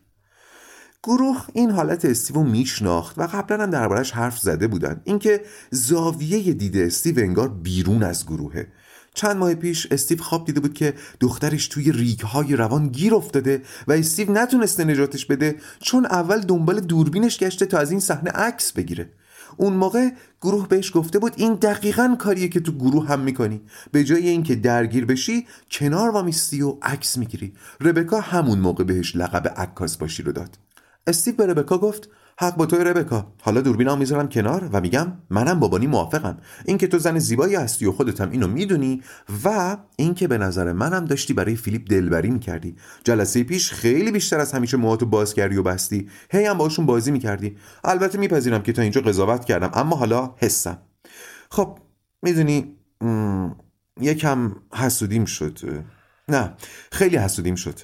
گروه 1.03 1.47
این 1.53 1.71
حالت 1.71 2.05
استیو 2.05 2.43
میشناخت 2.43 3.19
و 3.19 3.23
قبلا 3.23 3.63
هم 3.63 3.71
دربارش 3.71 4.11
حرف 4.11 4.39
زده 4.39 4.67
بودن. 4.67 5.01
اینکه 5.05 5.41
زاویه 5.71 6.53
دید 6.53 6.77
استیو 6.77 7.19
انگار 7.19 7.49
بیرون 7.49 8.03
از 8.03 8.27
گروهه. 8.27 8.67
چند 9.17 9.37
ماه 9.37 9.55
پیش 9.55 9.87
استیو 9.91 10.23
خواب 10.23 10.47
دیده 10.47 10.61
بود 10.61 10.75
که 10.75 10.95
دخترش 11.21 11.69
توی 11.69 11.93
ریگهای 11.93 12.57
روان 12.57 12.89
گیر 12.89 13.15
افتاده 13.15 13.63
و 13.89 13.93
استیو 13.93 14.33
نتونسته 14.33 14.85
نجاتش 14.85 15.27
بده 15.27 15.57
چون 15.81 16.07
اول 16.07 16.41
دنبال 16.41 16.81
دوربینش 16.81 17.39
گشته 17.39 17.67
تا 17.67 17.79
از 17.79 17.91
این 17.91 18.01
صحنه 18.01 18.31
عکس 18.31 18.73
بگیره. 18.73 19.11
اون 19.57 19.73
موقع 19.73 20.11
گروه 20.43 20.69
بهش 20.69 20.93
گفته 20.95 21.19
بود 21.19 21.33
این 21.37 21.55
دقیقا 21.55 22.17
کاریه 22.19 22.49
که 22.49 22.61
تو 22.61 22.73
گروه 22.73 23.09
هم 23.09 23.21
می‌کنی. 23.21 23.61
به 23.93 24.05
جای 24.05 24.29
اینکه 24.29 24.55
درگیر 24.55 25.05
بشی 25.05 25.47
کنار 25.71 26.11
وامیستی 26.11 26.63
و 26.63 26.77
عکس 26.83 27.19
می‌گیری. 27.19 27.53
ربکا 27.81 28.21
همون 28.21 28.59
موقع 28.59 28.85
بهش 28.85 29.17
لقب 29.17 29.49
عکاس 29.57 29.97
باشی 29.97 30.23
رو 30.23 30.33
داد. 30.33 30.59
استیو 31.07 31.35
به 31.35 31.47
ربکا 31.47 31.79
گفت 31.79 32.09
حق 32.39 32.57
با 32.57 32.67
توی 32.67 32.85
ربکا. 32.85 33.33
حالا 33.43 33.61
دوربینم 33.61 33.99
می‌ذارم 33.99 34.29
کنار 34.29 34.71
و 34.73 34.81
میگم 34.81 35.13
منم 35.31 35.61
بابانی 35.61 35.87
موافقم. 35.87 36.39
اینکه 36.65 36.87
تو 36.87 36.99
زن 36.99 37.19
زیبایی 37.19 37.55
هستی 37.55 37.87
و 37.87 37.93
خودت 37.93 38.21
هم 38.21 38.31
اینو 38.31 38.47
می‌دونی 38.47 39.03
و 39.45 39.77
اینکه 39.97 40.29
به 40.29 40.39
نظر 40.39 40.73
منم 40.73 41.05
داشتی 41.05 41.33
برای 41.33 41.57
فیلیپ 41.57 41.89
دلبری 41.91 42.31
می‌کردی. 42.31 42.77
جلسه 43.05 43.43
پیش 43.43 43.73
خیلی 43.73 44.13
بیشتر 44.13 44.41
از 44.41 44.53
همیشه 44.53 44.77
موهاتو 44.77 45.07
باز 45.07 45.35
کردی 45.35 45.57
و 45.57 45.63
بستی. 45.63 46.09
هی 46.31 46.45
هم 46.45 46.59
باشون 46.59 46.87
بازی 46.87 47.11
می‌کردی. 47.11 47.57
البته 47.85 48.19
میپذیرم 48.19 48.63
که 48.63 48.73
تا 48.73 48.83
اینجا 48.83 49.01
قضاوت 49.01 49.45
کردم 49.45 49.71
اما 49.75 49.97
حالا 49.97 50.35
حسم. 50.37 50.79
خب 51.51 51.79
می‌دونی 52.23 52.77
یکم 54.01 54.57
حسودیم 54.75 55.25
شد. 55.25 55.59
نه 56.29 56.55
خیلی 56.93 57.17
حسودیم 57.17 57.55
شد. 57.55 57.81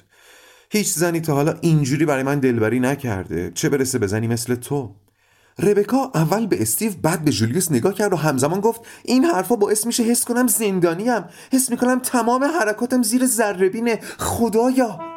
هیچ 0.73 0.93
زنی 0.93 1.21
تا 1.21 1.33
حالا 1.33 1.57
اینجوری 1.61 2.05
برای 2.05 2.23
من 2.23 2.39
دلبری 2.39 2.79
نکرده. 2.79 3.51
چه 3.55 3.69
برسه 3.69 3.99
به 3.99 4.07
زنی 4.07 4.27
مثل 4.27 4.55
تو؟ 4.55 4.95
ربکا 5.59 6.11
اول 6.15 6.47
به 6.47 6.61
استیو 6.61 6.91
بعد 7.01 7.25
به 7.25 7.31
جولیوس 7.31 7.71
نگاه 7.71 7.93
کرد 7.93 8.13
و 8.13 8.15
همزمان 8.15 8.59
گفت 8.59 8.81
این 9.03 9.25
حرفا 9.25 9.55
باعث 9.55 9.85
میشه 9.85 10.03
حس 10.03 10.25
کنم 10.25 10.47
زندانیم. 10.47 11.23
حس 11.51 11.69
می‌کنم 11.69 11.99
تمام 11.99 12.43
حرکاتم 12.43 13.03
زیر 13.03 13.25
ذربینه 13.25 13.99
خدایا! 14.17 15.12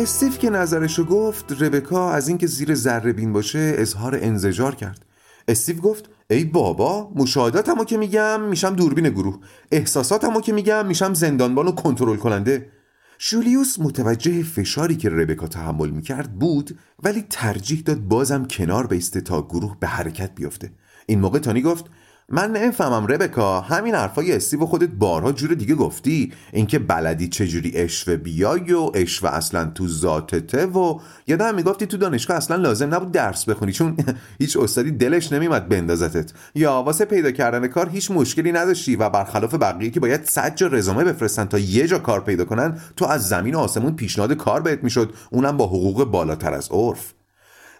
استیف 0.00 0.38
که 0.38 0.50
نظرشو 0.50 1.04
گفت 1.04 1.62
ربکا 1.62 2.10
از 2.10 2.28
اینکه 2.28 2.46
زیر 2.46 2.74
ذره 2.74 3.12
بین 3.12 3.32
باشه 3.32 3.74
اظهار 3.78 4.18
انزجار 4.22 4.74
کرد. 4.74 5.04
استیو 5.48 5.76
گفت 5.76 6.10
ای 6.30 6.44
بابا 6.44 7.10
مشاهداتمو 7.14 7.84
که 7.84 7.96
میگم 7.96 8.40
میشم 8.40 8.74
دوربین 8.74 9.08
گروه. 9.08 9.38
احساساتمو 9.72 10.40
که 10.40 10.52
میگم 10.52 10.86
میشم 10.86 11.14
زندانبان 11.14 11.66
و 11.66 11.72
کنترل 11.72 12.16
کننده. 12.16 12.70
جولیوس 13.18 13.78
متوجه 13.78 14.42
فشاری 14.42 14.96
که 14.96 15.10
ربکا 15.10 15.46
تحمل 15.46 15.90
می‌کرد 15.90 16.38
بود 16.38 16.78
ولی 17.02 17.26
ترجیح 17.30 17.82
داد 17.84 18.00
بازم 18.00 18.44
کنار 18.44 18.86
بیسته 18.86 19.20
تا 19.20 19.42
گروه 19.42 19.76
به 19.80 19.86
حرکت 19.86 20.34
بیفته. 20.34 20.72
این 21.06 21.20
موقع 21.20 21.38
تانی 21.38 21.62
گفت 21.62 21.84
من 22.32 22.52
نمی‌فهمم 22.52 23.06
ربکا 23.06 23.60
همین 23.60 23.94
حرفای 23.94 24.32
استیو 24.32 24.66
خودت 24.66 24.88
بارها 24.88 25.32
جور 25.32 25.54
دیگه 25.54 25.74
گفتی. 25.74 26.32
اینکه 26.52 26.78
بلدی 26.78 27.28
چجوری 27.28 27.72
اشوه 27.74 28.16
بیای 28.16 28.72
و 28.72 28.90
اشوه 28.94 29.30
اصلا 29.30 29.64
تو 29.74 29.88
ذاتته 29.88 30.66
و 30.66 30.98
یادم 31.26 31.54
می‌گفتی 31.54 31.86
تو 31.86 31.96
دانشگاه 31.96 32.36
اصلا 32.36 32.56
لازم 32.56 32.94
نبود 32.94 33.12
درس 33.12 33.44
بخونی 33.44 33.72
چون 33.72 33.96
هیچ 34.40 34.56
استادی 34.56 34.90
دلش 34.90 35.32
نمیمد 35.32 35.68
بندازتت. 35.68 36.32
یا 36.54 36.82
واسه 36.82 37.04
پیدا 37.04 37.30
کردن 37.30 37.66
کار 37.66 37.88
هیچ 37.88 38.10
مشکلی 38.10 38.52
نداشتی 38.52 38.96
و 38.96 39.10
برخلاف 39.10 39.54
بقیه 39.54 39.90
که 39.90 40.00
باید 40.00 40.24
صد 40.24 40.56
جا 40.56 40.66
رزومه 40.66 41.04
بفرستن 41.04 41.44
تا 41.44 41.58
یه 41.58 41.86
جا 41.86 41.98
کار 41.98 42.20
پیدا 42.20 42.44
کنن 42.44 42.80
تو 42.96 43.04
از 43.04 43.28
زمین 43.28 43.54
و 43.54 43.58
آسمون 43.58 43.96
پیشنهاد 43.96 44.32
کار 44.32 44.60
بهت 44.60 44.84
می‌شد. 44.84 45.14
اونم 45.30 45.56
با 45.56 45.66
حقوق 45.66 46.04
بالاتر 46.04 46.54
از 46.54 46.68
عرف. 46.70 47.14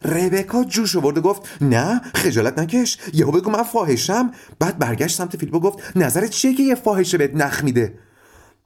ربکا 0.05 0.65
جوش 0.65 0.97
آورد 0.97 1.19
و 1.19 1.21
گفت 1.21 1.63
نه 1.63 2.01
خجالت 2.15 2.59
نکش. 2.59 2.99
یهو 3.13 3.31
بگو 3.31 3.51
من 3.51 3.63
فاحشم. 3.63 4.31
بعد 4.59 4.79
برگشت 4.79 5.17
سمت 5.17 5.37
فیلیپ 5.37 5.55
گفت 5.55 5.97
نظرت 5.97 6.31
چیه 6.31 6.55
که 6.55 6.63
یه 6.63 6.75
فاحشه 6.75 7.19
بهت 7.19 7.35
نخ 7.35 7.65
میده؟ 7.65 7.99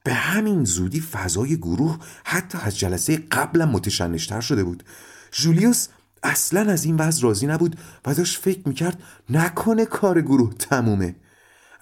به 0.03 0.13
همین 0.13 0.63
زودی 0.63 1.01
فضای 1.01 1.57
گروه 1.57 1.97
حتی 2.23 2.57
از 2.63 2.79
جلسه 2.79 3.17
قبلا 3.31 3.65
متشنشتر 3.65 4.41
شده 4.41 4.63
بود. 4.63 4.83
جولیوس 5.31 5.87
اصلا 6.23 6.71
از 6.71 6.85
این 6.85 6.95
وضع 6.95 7.23
راضی 7.23 7.47
نبود 7.47 7.75
و 8.05 8.13
داشت 8.13 8.41
فکر 8.41 8.67
می‌کرد 8.67 9.03
نکنه 9.29 9.85
کار 9.85 10.21
گروه 10.21 10.53
تمومه. 10.53 11.15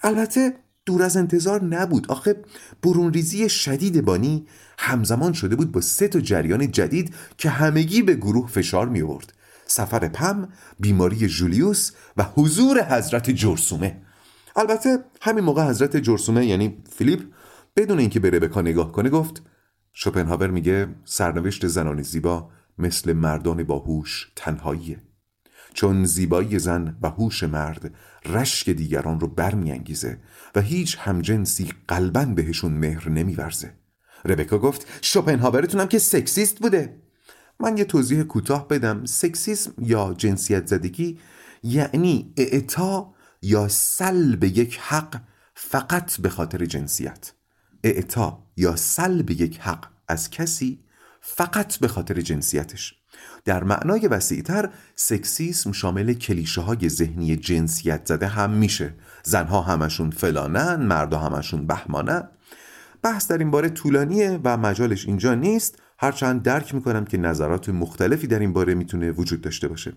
البته 0.02 0.54
دور 0.86 1.02
از 1.02 1.16
انتظار 1.16 1.64
نبود. 1.64 2.10
آخه 2.10 2.36
برونریزی 2.82 3.48
شدید 3.48 4.04
بانی 4.04 4.46
همزمان 4.78 5.32
شده 5.32 5.56
بود 5.56 5.72
با 5.72 5.80
سه 5.80 6.08
تا 6.08 6.20
جریان 6.20 6.70
جدید 6.70 7.14
که 7.38 7.50
همگی 7.50 8.02
به 8.02 8.14
گروه 8.14 8.48
فشار 8.48 8.88
می 8.88 9.02
آورد 9.02 9.32
سفر 9.66 10.08
پم 10.08 10.48
بیماری 10.80 11.28
جولیوس 11.28 11.90
و 12.16 12.24
حضور 12.34 12.84
حضرت 12.84 13.30
جرسومه. 13.30 14.02
البته 14.56 14.98
همین 15.22 15.44
موقع 15.44 15.68
حضرت 15.68 15.96
جرسومه 15.96 16.46
یعنی 16.46 16.82
فیلیپ 16.96 17.22
بدون 17.76 17.98
اینکه 17.98 18.20
به 18.20 18.30
ربکا 18.30 18.60
نگاه 18.60 18.92
کنه 18.92 19.10
گفت 19.10 19.42
شوپنهاور 19.92 20.50
میگه 20.50 20.88
سرنوشت 21.04 21.66
زنان 21.66 22.02
زیبا 22.02 22.50
مثل 22.78 23.12
مردان 23.12 23.62
باهوش 23.62 24.32
تنهاییه. 24.36 25.02
چون 25.74 26.04
زیبایی 26.04 26.58
زن 26.58 26.96
و 27.02 27.10
هوش 27.10 27.42
مرد 27.42 27.94
رشک 28.26 28.70
دیگران 28.70 29.20
رو 29.20 29.28
برمیانگیزه 29.28 30.18
و 30.54 30.60
هیچ 30.60 30.98
همجنسی 31.00 31.72
قلبا 31.88 32.24
بهشون 32.24 32.72
مهر 32.72 33.08
نمیورزه. 33.08 33.74
ربکا 34.24 34.58
گفت 34.58 34.86
شوپنهاورتونم 35.02 35.86
که 35.86 35.98
سکسیست 35.98 36.58
بوده. 36.60 37.03
من 37.60 37.76
یه 37.78 37.84
توضیح 37.84 38.22
کوتاه 38.22 38.68
بدم. 38.68 39.04
سکسیسم 39.04 39.72
یا 39.78 40.14
جنسیت 40.18 40.66
زدگی 40.66 41.18
یعنی 41.62 42.32
اعطا 42.36 43.14
یا 43.42 43.68
سلب 43.68 44.44
یک 44.44 44.78
حق 44.82 45.20
فقط 45.54 46.16
به 46.16 46.28
خاطر 46.28 46.64
جنسیت. 46.64 47.32
اعطا 47.84 48.46
یا 48.56 48.76
سلب 48.76 49.30
یک 49.30 49.58
حق 49.60 49.86
از 50.08 50.30
کسی 50.30 50.80
فقط 51.20 51.76
به 51.76 51.88
خاطر 51.88 52.20
جنسیتش. 52.20 52.94
در 53.44 53.64
معنای 53.64 54.08
وسیعتر 54.08 54.70
سکسیسم 54.96 55.72
شامل 55.72 56.12
کلیشه 56.12 56.60
های 56.60 56.88
ذهنی 56.88 57.36
جنسیت 57.36 58.06
زده 58.06 58.26
هم 58.26 58.50
میشه. 58.50 58.94
زنها 59.22 59.60
همشون 59.60 60.10
فلانن 60.10 60.86
مردا 60.86 61.18
همشون 61.18 61.66
بهمانن. 61.66 62.28
بحث 63.02 63.26
در 63.26 63.38
این 63.38 63.50
باره 63.50 63.68
طولانیه 63.68 64.40
و 64.44 64.56
مجالش 64.56 65.06
اینجا 65.06 65.34
نیست. 65.34 65.82
هرچند 66.04 66.42
درک 66.42 66.74
می‌کنم 66.74 67.04
که 67.04 67.18
نظرات 67.18 67.68
مختلفی 67.68 68.26
در 68.26 68.38
این 68.38 68.52
باره 68.52 68.74
می‌تونه 68.74 69.10
وجود 69.10 69.40
داشته 69.40 69.68
باشه. 69.68 69.92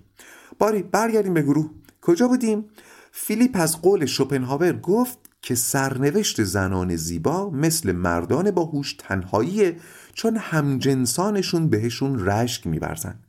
باری 0.60 0.84
برگردیم 0.84 1.34
به 1.34 1.42
گروه. 1.42 1.70
کجا 2.02 2.28
بودیم؟ 2.28 2.66
فیلیپ 3.12 3.52
از 3.60 3.82
قول 3.82 4.06
شوپنهاور 4.06 4.74
گفت 4.74 5.18
که 5.42 5.56
سرنوشت 5.56 6.44
زنان 6.44 6.96
زیبا 6.96 7.50
مثل 7.50 7.92
مردان 7.92 8.52
باهوش 8.52 8.96
تنهاییه 9.00 9.76
چون 10.14 10.38
همجنسانشون 10.38 11.70
بهشون 11.70 12.26
رشک 12.26 12.68
میبرزن 12.68 13.20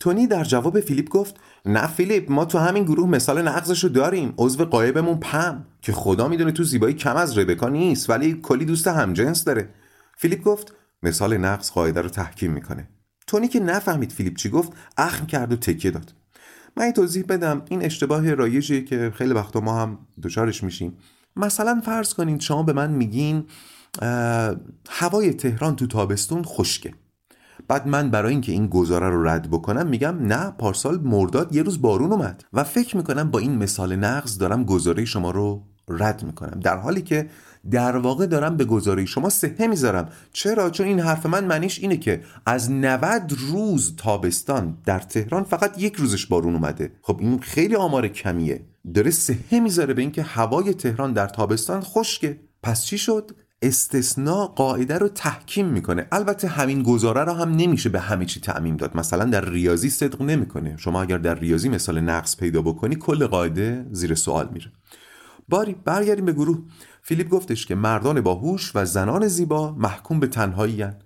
تونی 0.00 0.26
در 0.26 0.44
جواب 0.44 0.80
فیلیپ 0.80 1.08
گفت 1.08 1.36
نه 1.66 1.86
فیلیپ 1.86 2.30
ما 2.30 2.44
تو 2.44 2.58
همین 2.58 2.84
گروه 2.84 3.08
مثال 3.08 3.48
نقضشو 3.48 3.88
داریم 3.88 4.34
عضو 4.38 4.64
قایبمون 4.64 5.20
پم 5.20 5.66
که 5.82 5.92
خدا 5.92 6.28
می‌دونه 6.28 6.52
تو 6.52 6.64
زیبایی 6.64 6.94
کم 6.94 7.16
از 7.16 7.38
ربکا 7.38 7.68
نیست 7.68 8.10
ولی 8.10 8.40
کلی 8.42 8.64
دوست 8.64 8.88
همجنس 8.88 9.44
داره. 9.44 9.68
فیلیپ 10.16 10.42
گفت 10.42 10.74
مثال 11.02 11.36
نقض 11.36 11.70
قاعده 11.70 12.00
رو 12.00 12.08
تحکیم 12.08 12.52
می‌کنه. 12.52 12.88
تونی 13.26 13.48
که 13.48 13.60
نفهمید 13.60 14.12
فیلیپ 14.12 14.36
چی 14.36 14.48
گفت 14.48 14.72
اخم 14.96 15.26
کرد 15.26 15.52
و 15.52 15.56
تکیه 15.56 15.90
داد. 15.90 16.14
من 16.76 16.82
این 16.82 16.92
توضیح 16.92 17.24
بدم 17.28 17.62
این 17.68 17.84
اشتباه 17.84 18.34
رایجیه 18.34 18.84
که 18.84 19.12
خیلی 19.14 19.32
وقتا 19.32 19.60
ما 19.60 19.80
هم 19.80 19.98
دچارش 20.22 20.62
میشیم. 20.62 20.96
مثلا 21.36 21.80
فرض 21.84 22.14
کنین 22.14 22.38
شما 22.38 22.62
به 22.62 22.72
من 22.72 22.90
میگین 22.90 23.44
هوای 24.88 25.34
تهران 25.34 25.76
تو 25.76 25.86
تابستون 25.86 26.42
خشکه. 26.44 26.94
بعد 27.68 27.88
من 27.88 28.10
برای 28.10 28.32
اینکه 28.32 28.52
این 28.52 28.66
گزاره 28.66 29.08
رو 29.08 29.28
رد 29.28 29.50
بکنم 29.50 29.86
میگم 29.86 30.16
نه 30.20 30.50
پارسال 30.50 31.00
مرداد 31.00 31.56
یه 31.56 31.62
روز 31.62 31.82
بارون 31.82 32.12
اومد. 32.12 32.44
و 32.52 32.64
فکر 32.64 32.96
می‌کنم 32.96 33.30
با 33.30 33.38
این 33.38 33.58
مثال 33.58 33.96
نقض 33.96 34.38
دارم 34.38 34.64
گزاره 34.64 35.04
شما 35.04 35.30
رو 35.30 35.62
رد 35.88 36.22
می‌کنم. 36.22 36.60
در 36.60 36.76
حالی 36.76 37.02
که 37.02 37.28
در 37.70 37.96
واقع 37.96 38.26
دارم 38.26 38.56
به 38.56 38.64
گزاره 38.64 39.04
شما 39.04 39.28
سهه 39.28 39.66
می‌ذارم. 39.66 40.08
چرا؟ 40.32 40.70
چون 40.70 40.86
این 40.86 41.00
حرف 41.00 41.26
من 41.26 41.44
معنیش 41.44 41.78
اینه 41.78 41.96
که 41.96 42.22
از 42.46 42.70
90 42.70 43.32
روز 43.38 43.96
تابستان 43.96 44.78
در 44.84 44.98
تهران 44.98 45.44
فقط 45.44 45.78
یک 45.78 45.94
روزش 45.96 46.26
بارون 46.26 46.54
اومده. 46.54 46.92
خب 47.02 47.16
این 47.20 47.38
خیلی 47.38 47.76
آمار 47.76 48.08
کمیه. 48.08 48.66
داره 48.94 49.10
سهه 49.10 49.60
می‌ذاره 49.60 49.94
به 49.94 50.02
اینکه 50.02 50.22
هوای 50.22 50.74
تهران 50.74 51.12
در 51.12 51.26
تابستان 51.26 51.80
خشکه. 51.80 52.40
پس 52.62 52.84
چی 52.84 52.98
شد؟ 52.98 53.30
استثناء 53.62 54.46
قاعده 54.46 54.98
رو 54.98 55.08
تحکیم 55.08 55.66
می‌کنه. 55.66 56.06
البته 56.12 56.48
همین 56.48 56.82
گزاره 56.82 57.24
رو 57.24 57.32
هم 57.32 57.50
نمیشه 57.50 57.88
به 57.88 58.00
همه 58.00 58.24
چی 58.24 58.40
تعمیم 58.40 58.76
داد. 58.76 58.96
مثلا 58.96 59.24
در 59.24 59.50
ریاضی 59.50 59.90
صدق 59.90 60.22
نمی‌کنه. 60.22 60.76
شما 60.76 61.02
اگر 61.02 61.18
در 61.18 61.34
ریاضی 61.34 61.68
مثال 61.68 62.00
نقص 62.00 62.36
پیدا 62.36 62.62
بکنی 62.62 62.96
کل 62.96 63.26
قاعده 63.26 63.86
زیر 63.90 64.14
سوال 64.14 64.48
میره. 64.52 64.72
باری 65.48 65.76
برگردیم 65.84 66.24
به 66.24 66.32
گروه. 66.32 66.58
فیلیپ 67.02 67.28
گفتش 67.28 67.66
که 67.66 67.74
مردان 67.74 68.20
باهوش 68.20 68.72
و 68.74 68.84
زنان 68.84 69.28
زیبا 69.28 69.70
محکوم 69.70 70.20
به 70.20 70.26
تنهایی 70.26 70.82
هن. 70.82 70.96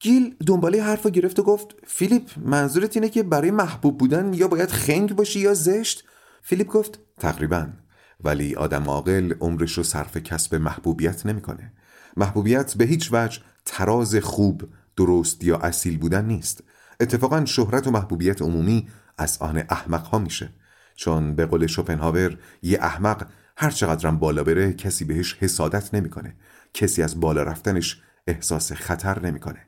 گیل 0.00 0.34
دنباله 0.46 0.82
حرف 0.82 1.06
گرفت 1.06 1.38
و 1.38 1.42
گفت 1.42 1.74
فیلیپ 1.86 2.30
منظورت 2.38 2.96
اینه 2.96 3.08
که 3.08 3.22
برای 3.22 3.50
محبوب 3.50 3.98
بودن 3.98 4.34
یا 4.34 4.48
باید 4.48 4.70
خنگ 4.70 5.16
باشی 5.16 5.40
یا 5.40 5.54
زشت؟ 5.54 6.04
فیلیپ 6.42 6.66
گفت 6.66 6.98
تقریبا. 7.18 7.66
ولی 8.24 8.54
آدم 8.54 8.84
عاقل 8.84 9.34
عمرش 9.40 9.72
رو 9.72 9.82
صرف 9.82 10.16
کسب 10.16 10.54
محبوبیت 10.54 11.26
نمی‌کنه. 11.26 11.72
محبوبیت 12.16 12.74
به 12.74 12.84
هیچ 12.84 13.08
وجه 13.12 13.40
تراز 13.64 14.16
خوب 14.16 14.62
درست 14.96 15.44
یا 15.44 15.58
اصیل 15.58 15.98
بودن 15.98 16.24
نیست. 16.24 16.62
اتفاقا 17.00 17.44
شهرت 17.44 17.86
و 17.86 17.90
محبوبیت 17.90 18.42
عمومی 18.42 18.88
از 19.18 19.38
آن 19.40 19.62
احمق 19.68 20.06
ها 20.06 20.18
میشه. 20.18 20.50
چون 20.96 21.34
به 21.34 21.46
قول 21.46 21.66
شوپنهاور 21.66 22.38
یه 22.62 22.78
احمق 22.82 23.26
هر 23.56 23.70
چقدرم 23.70 24.18
بالا 24.18 24.44
بره 24.44 24.72
کسی 24.72 25.04
بهش 25.04 25.36
حسادت 25.40 25.94
نمی‌کنه. 25.94 26.34
کسی 26.74 27.02
از 27.02 27.20
بالا 27.20 27.42
رفتنش 27.42 28.00
احساس 28.26 28.72
خطر 28.72 29.26
نمی‌کنه. 29.26 29.58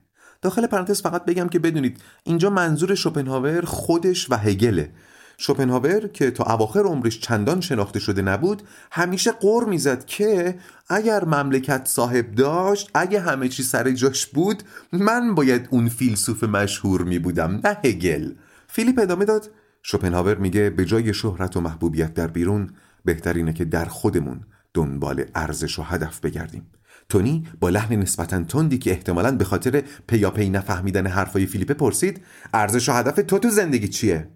داخل 0.42 0.66
پرانتز 0.66 1.02
فقط 1.02 1.24
بگم 1.24 1.48
که 1.48 1.58
بدونید 1.58 2.00
اینجا 2.24 2.50
منظور 2.50 2.94
شوپنهاور 2.94 3.64
خودش 3.64 4.30
و 4.30 4.36
هگله. 4.36 4.90
شوپنهاور 5.38 6.08
که 6.08 6.30
تا 6.30 6.44
اواخر 6.44 6.80
عمرش 6.80 7.20
چندان 7.20 7.60
شناخته 7.60 7.98
شده 7.98 8.22
نبود 8.22 8.62
همیشه 8.92 9.32
قر 9.32 9.64
می‌زد 9.64 10.04
که 10.04 10.58
اگر 10.88 11.24
مملکت 11.24 11.82
صاحب 11.84 12.34
داشت 12.34 12.90
اگه 12.94 13.20
همه 13.20 13.48
چی 13.48 13.62
سر 13.62 13.90
جاش 13.90 14.26
بود 14.26 14.62
من 14.92 15.34
باید 15.34 15.68
اون 15.70 15.88
فیلسوف 15.88 16.44
مشهور 16.44 17.02
می 17.02 17.18
بودم 17.18 17.60
نه 17.64 17.76
هگل. 17.84 18.32
فیلیپ 18.68 18.98
ادامه 18.98 19.24
داد. 19.24 19.50
شوپنهاور 19.82 20.34
میگه 20.34 20.70
به 20.70 20.84
جای 20.84 21.14
شهرت 21.14 21.56
و 21.56 21.60
محبوبیت 21.60 22.14
در 22.14 22.26
بیرون 22.26 22.70
بهترینه 23.06 23.52
که 23.52 23.64
در 23.64 23.84
خودمون 23.84 24.40
دنبال 24.74 25.24
ارزش 25.34 25.78
و 25.78 25.82
هدف 25.82 26.20
بگردیم. 26.20 26.66
تونی 27.08 27.48
با 27.60 27.68
لحن 27.68 27.96
نسبتا 27.96 28.42
تندی 28.42 28.78
که 28.78 28.90
احتمالا 28.90 29.36
به 29.36 29.44
خاطر 29.44 29.82
پیاپی 30.08 30.50
نفهمیدن 30.50 31.06
حرفای 31.06 31.46
فیلیپ 31.46 31.72
پرسید 31.72 32.20
ارزش 32.54 32.88
و 32.88 32.92
هدف 32.92 33.20
تو 33.28 33.38
تو 33.38 33.50
زندگی 33.50 33.88
چیه؟ 33.88 34.30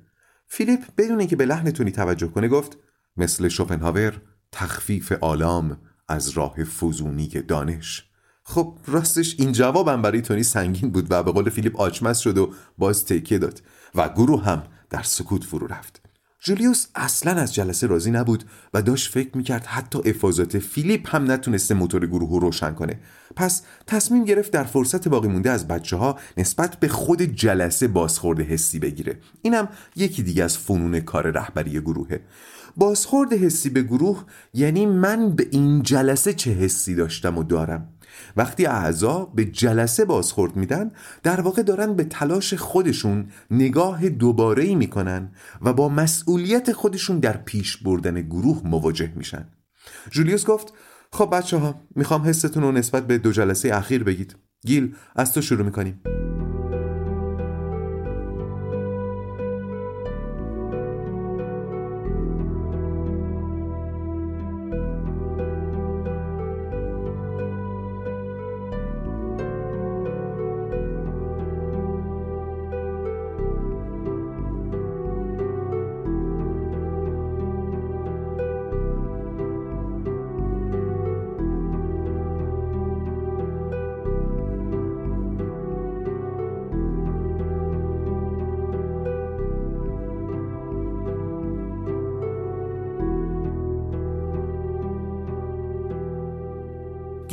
فیلیپ 0.46 0.80
بدون 0.98 1.18
اینکه 1.18 1.36
به 1.36 1.46
لحن 1.46 1.70
تونی 1.70 1.90
توجه 1.90 2.28
کنه 2.28 2.48
گفت 2.48 2.78
مثل 3.16 3.48
شوپنهاور 3.48 4.20
تخفیف 4.52 5.12
آلام 5.12 5.78
از 6.08 6.28
راه 6.28 6.64
فزونی 6.64 7.28
دانش. 7.28 8.04
خب 8.42 8.78
راستش 8.86 9.36
این 9.38 9.52
جوابم 9.52 10.02
برای 10.02 10.22
تونی 10.22 10.42
سنگین 10.42 10.90
بود 10.90 11.06
و 11.10 11.22
به 11.22 11.32
قول 11.32 11.50
فیلیپ 11.50 11.80
آچمز 11.80 12.18
شد 12.18 12.38
و 12.38 12.54
باز 12.78 13.04
تکیه 13.04 13.38
داد 13.38 13.62
و 13.94 14.08
گروه 14.08 14.44
هم 14.44 14.62
در 14.90 15.02
سکوت 15.02 15.44
فرو 15.44 15.66
رفت. 15.66 16.09
جولیوس 16.42 16.86
اصلا 16.94 17.40
از 17.40 17.54
جلسه 17.54 17.86
راضی 17.86 18.10
نبود 18.10 18.44
و 18.74 18.82
داشت 18.82 19.12
فکر 19.12 19.36
می‌کرد 19.36 19.66
حتی 19.66 20.10
افاضات 20.10 20.58
فیلیپ 20.58 21.16
هم 21.16 21.30
نتونسته 21.30 21.74
موتور 21.74 22.06
گروه 22.06 22.30
رو 22.30 22.38
روشن 22.38 22.74
کنه. 22.74 23.00
پس 23.36 23.62
تصمیم 23.86 24.24
گرفت 24.24 24.52
در 24.52 24.64
فرصت 24.64 25.08
باقی 25.08 25.28
مونده 25.28 25.50
از 25.50 25.68
بچه 25.68 25.96
ها 25.96 26.18
نسبت 26.36 26.80
به 26.80 26.88
خود 26.88 27.22
جلسه 27.22 27.88
بازخورد 27.88 28.40
حسی 28.40 28.78
بگیره. 28.78 29.18
اینم 29.42 29.68
یکی 29.96 30.22
دیگه 30.22 30.44
از 30.44 30.58
فنون 30.58 31.00
کار 31.00 31.30
رهبری 31.30 31.80
گروهه. 31.80 32.20
بازخورد 32.76 33.32
حسی 33.32 33.70
به 33.70 33.82
گروه 33.82 34.24
یعنی 34.54 34.86
من 34.86 35.30
به 35.30 35.46
این 35.50 35.82
جلسه 35.82 36.34
چه 36.34 36.50
حسی 36.50 36.94
داشتم 36.94 37.38
و 37.38 37.42
دارم؟ 37.42 37.88
وقتی 38.36 38.66
اعضا 38.66 39.24
به 39.24 39.44
جلسه 39.44 40.04
بازخورد 40.04 40.56
میدن 40.56 40.90
در 41.22 41.40
واقع 41.40 41.62
دارن 41.62 41.94
به 41.94 42.04
تلاش 42.04 42.54
خودشون 42.54 43.28
نگاه 43.50 44.08
دوباره 44.08 44.62
ای 44.62 44.74
می‌کنن 44.74 45.32
و 45.62 45.72
با 45.72 45.88
مسئولیت 45.88 46.72
خودشون 46.72 47.18
در 47.18 47.36
پیش 47.36 47.76
بردن 47.76 48.20
گروه 48.20 48.62
مواجه 48.64 49.12
میشن. 49.16 49.48
جولیوس 50.10 50.46
گفت 50.46 50.72
خب 51.12 51.30
بچه 51.32 51.56
ها 51.56 51.80
می‌خوام 51.96 52.22
حستون 52.22 52.62
رو 52.62 52.72
نسبت 52.72 53.06
به 53.06 53.18
دو 53.18 53.32
جلسه 53.32 53.74
اخیر 53.74 54.04
بگید. 54.04 54.36
گیل 54.66 54.94
از 55.16 55.32
تو 55.32 55.42
شروع 55.42 55.64
می‌کنیم. 55.64 56.00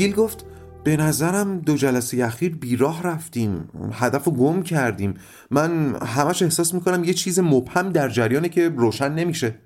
گیل 0.08 0.15
گفت 0.15 0.46
به 0.84 0.98
نظرم 0.98 1.60
دو 1.60 1.78
جلسه 1.78 2.26
اخیر 2.26 2.56
بیراه 2.56 3.04
رفتیم 3.04 3.70
هدف 3.93 4.24
رو 4.24 4.32
گم 4.32 4.63
کردیم. 4.63 5.13
من 5.52 5.96
همش 5.96 6.41
احساس 6.41 6.74
می‌کنم 6.74 7.04
یه 7.04 7.13
چیز 7.13 7.39
مبهم 7.39 7.89
در 7.89 8.10
جریانه 8.10 8.50
که 8.50 8.70
روشن 8.70 9.12
نمیشه. 9.13 9.60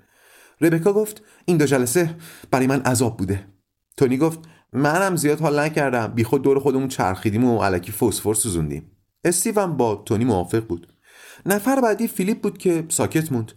ربکا 0.61 0.93
گفت 0.93 1.23
این 1.45 1.57
دو 1.57 1.65
جلسه 1.65 2.15
برای 2.51 2.67
من 2.67 2.81
عذاب 2.81 3.17
بوده. 3.17 3.45
تونی 3.97 4.17
گفت 4.17 4.39
منم 4.73 5.15
زیاد 5.15 5.39
حال 5.39 5.59
نکردم. 5.59 6.07
بی 6.07 6.23
خود 6.23 6.41
دور 6.41 6.59
خودمون 6.59 6.87
چرخیدیم 6.87 7.43
و 7.43 7.63
الکی 7.63 7.91
فسفر 7.91 8.33
سوزوندیم. 8.33 8.91
استیو 9.23 9.67
با 9.67 9.95
تونی 9.95 10.25
موافق 10.25 10.67
بود. 10.67 10.87
نفر 11.45 11.81
بعدی 11.81 12.07
فیلیپ 12.07 12.41
بود 12.41 12.57
که 12.57 12.85
ساکت 12.89 13.31
موند. 13.31 13.51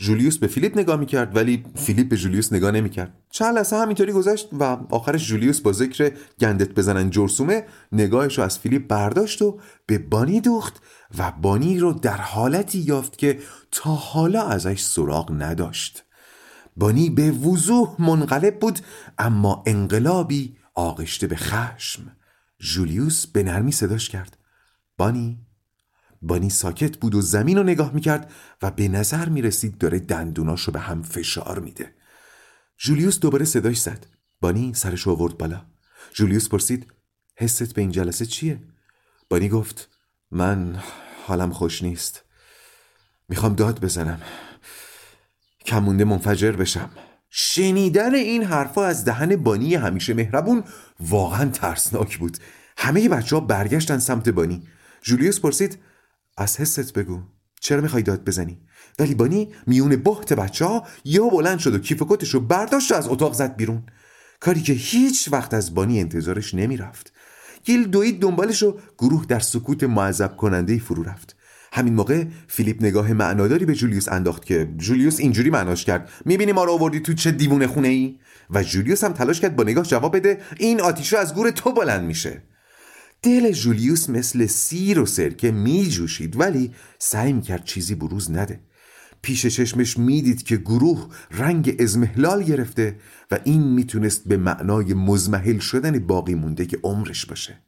جولیوس 0.00 0.38
به 0.38 0.46
فیلیپ 0.46 0.78
نگاه 0.78 0.96
می‌کرد 0.96 1.36
ولی 1.36 1.64
فیلیپ 1.74 2.08
به 2.08 2.16
جولیوس 2.16 2.52
نگاه 2.52 2.70
نمی‌کرد. 2.70 3.14
چند 3.30 3.54
لحظه 3.54 3.76
همینطوری 3.76 4.12
گذشت 4.12 4.48
و 4.52 4.62
آخرش 4.90 5.26
جولیوس 5.26 5.60
با 5.60 5.72
ذکر 5.72 6.12
گندت 6.40 6.74
بزنن 6.74 7.10
جرسومه 7.10 7.66
نگاهش 7.92 8.38
رو 8.38 8.44
از 8.44 8.58
فیلیپ 8.58 8.86
برداشت 8.86 9.42
و 9.42 9.60
به 9.86 9.98
بانی 9.98 10.40
دوخت 10.40 10.82
و 11.18 11.32
بانی 11.42 11.78
رو 11.78 11.92
در 11.92 12.16
حالتی 12.16 12.78
یافت 12.78 13.18
که 13.18 13.38
تا 13.70 13.90
حالا 13.94 14.42
ازش 14.42 14.80
سراغ 14.80 15.42
نداشت. 15.42 16.04
بانی 16.76 17.10
به 17.10 17.30
وضوح 17.30 17.94
منقلب 17.98 18.58
بود 18.58 18.78
اما 19.18 19.62
انقلابی 19.66 20.56
آغشته 20.74 21.26
به 21.26 21.36
خشم. 21.36 22.02
جولیوس 22.58 23.26
به 23.26 23.42
نرمی 23.42 23.72
صداش 23.72 24.08
کرد. 24.08 24.36
بانی؟ 24.96 25.47
بانی 26.22 26.50
ساکت 26.50 26.96
بود 26.96 27.14
و 27.14 27.20
زمین 27.20 27.56
رو 27.56 27.62
نگاه 27.62 27.94
می‌کرد 27.94 28.32
و 28.62 28.70
به 28.70 28.88
نظر 28.88 29.28
می‌رسید 29.28 29.78
داره 29.78 29.98
دندوناش 29.98 30.62
رو 30.62 30.72
به 30.72 30.80
هم 30.80 31.02
فشار 31.02 31.58
میده. 31.58 31.94
جولیوس 32.78 33.20
دوباره 33.20 33.44
صداش 33.44 33.80
زد. 33.80 34.06
بانی 34.40 34.74
سرش 34.74 35.02
رو 35.02 35.12
آورد 35.12 35.38
بالا. 35.38 35.62
جولیوس 36.12 36.48
پرسید 36.48 36.92
حست 37.36 37.74
به 37.74 37.80
این 37.80 37.90
جلسه 37.90 38.26
چیه؟ 38.26 38.60
بانی 39.28 39.48
گفت 39.48 39.88
من 40.30 40.82
حالم 41.26 41.50
خوش 41.50 41.82
نیست. 41.82 42.22
می‌خوام 43.28 43.54
داد 43.54 43.80
بزنم. 43.80 44.20
کمونده 45.66 46.04
منفجر 46.04 46.52
بشم. 46.52 46.90
شنیدن 47.30 48.14
این 48.14 48.44
حرفا 48.44 48.84
از 48.84 49.04
دهن 49.04 49.36
بانی 49.36 49.74
همیشه 49.74 50.14
مهربون 50.14 50.64
واقعا 51.00 51.50
ترسناک 51.50 52.18
بود. 52.18 52.38
همه 52.76 53.08
بچه 53.08 53.36
ها 53.36 53.40
برگشتن 53.40 53.98
سمت 53.98 54.28
بانی 54.28 54.62
جولیوس 55.02 55.40
پرسید 55.40 55.78
از 56.38 56.60
حست 56.60 56.92
بگو. 56.92 57.20
چرا 57.60 57.80
می‌خوای 57.80 58.02
داد 58.02 58.24
بزنی؟ 58.24 58.58
ولی 58.98 59.14
بانی 59.14 59.48
میون 59.66 59.96
بحت 59.96 60.32
بچه 60.32 60.64
ها 60.64 60.86
یا 61.04 61.28
بلند 61.28 61.58
شد 61.58 61.74
و 61.74 61.78
کیف 61.78 62.02
کتش 62.08 62.34
رو 62.34 62.40
برداشت 62.40 62.92
و 62.92 62.94
از 62.94 63.08
اتاق 63.08 63.32
زد 63.32 63.56
بیرون. 63.56 63.82
کاری 64.40 64.62
که 64.62 64.72
هیچ 64.72 65.28
وقت 65.32 65.54
از 65.54 65.74
بانی 65.74 66.00
انتظارش 66.00 66.54
نمی‌رفت. 66.54 67.12
گیل 67.64 67.88
دوید 67.88 68.20
دنبالش 68.20 68.62
و 68.62 68.78
گروه 68.98 69.24
در 69.26 69.38
سکوت 69.38 69.84
معذب 69.84 70.36
کننده 70.36 70.78
فرو 70.78 71.02
رفت. 71.02 71.36
همین 71.72 71.94
موقع 71.94 72.24
فیلیپ 72.48 72.82
نگاه 72.82 73.12
معناداری 73.12 73.64
به 73.64 73.74
جولیوس 73.74 74.08
انداخت 74.08 74.44
که 74.44 74.68
جولیوس 74.76 75.20
اینجوری 75.20 75.50
معناش 75.50 75.84
کرد. 75.84 76.10
می‌بینی 76.24 76.52
ما 76.52 76.64
رو 76.64 76.72
آوردی 76.72 77.00
تو 77.00 77.14
چه 77.14 77.30
دیوونه 77.30 77.66
خونه 77.66 77.88
ای 77.88 78.18
و 78.50 78.62
جولیوس 78.62 79.04
هم 79.04 79.12
تلاش 79.12 79.40
کرد 79.40 79.56
با 79.56 79.64
نگاه 79.64 79.84
جواب 79.84 80.16
بده. 80.16 80.40
این 80.58 80.80
آتیش 80.80 81.14
از 81.14 81.34
گور 81.34 81.50
تو 81.50 81.72
بلند 81.72 82.04
میشه. 82.04 82.42
دل 83.22 83.52
جولیوس 83.52 84.10
مثل 84.10 84.46
سیر 84.46 85.00
و 85.00 85.06
سرکه 85.06 85.50
می 85.50 85.88
جوشید 85.88 86.40
ولی 86.40 86.74
سعی 86.98 87.32
می 87.32 87.42
کرد 87.42 87.64
چیزی 87.64 87.94
بروز 87.94 88.30
نده. 88.30 88.60
پیش 89.22 89.46
چشمش 89.46 89.98
می‌دید 89.98 90.42
که 90.42 90.56
گروه 90.56 91.08
رنگ 91.30 91.76
ازمهلال 91.80 92.42
گرفته 92.42 92.96
و 93.30 93.38
این 93.44 93.62
می‌تونست 93.62 94.28
به 94.28 94.36
معنای 94.36 94.94
مزمحل 94.94 95.58
شدن 95.58 95.98
باقی 95.98 96.34
مونده 96.34 96.66
که 96.66 96.78
عمرش 96.82 97.26
باشه. 97.26 97.58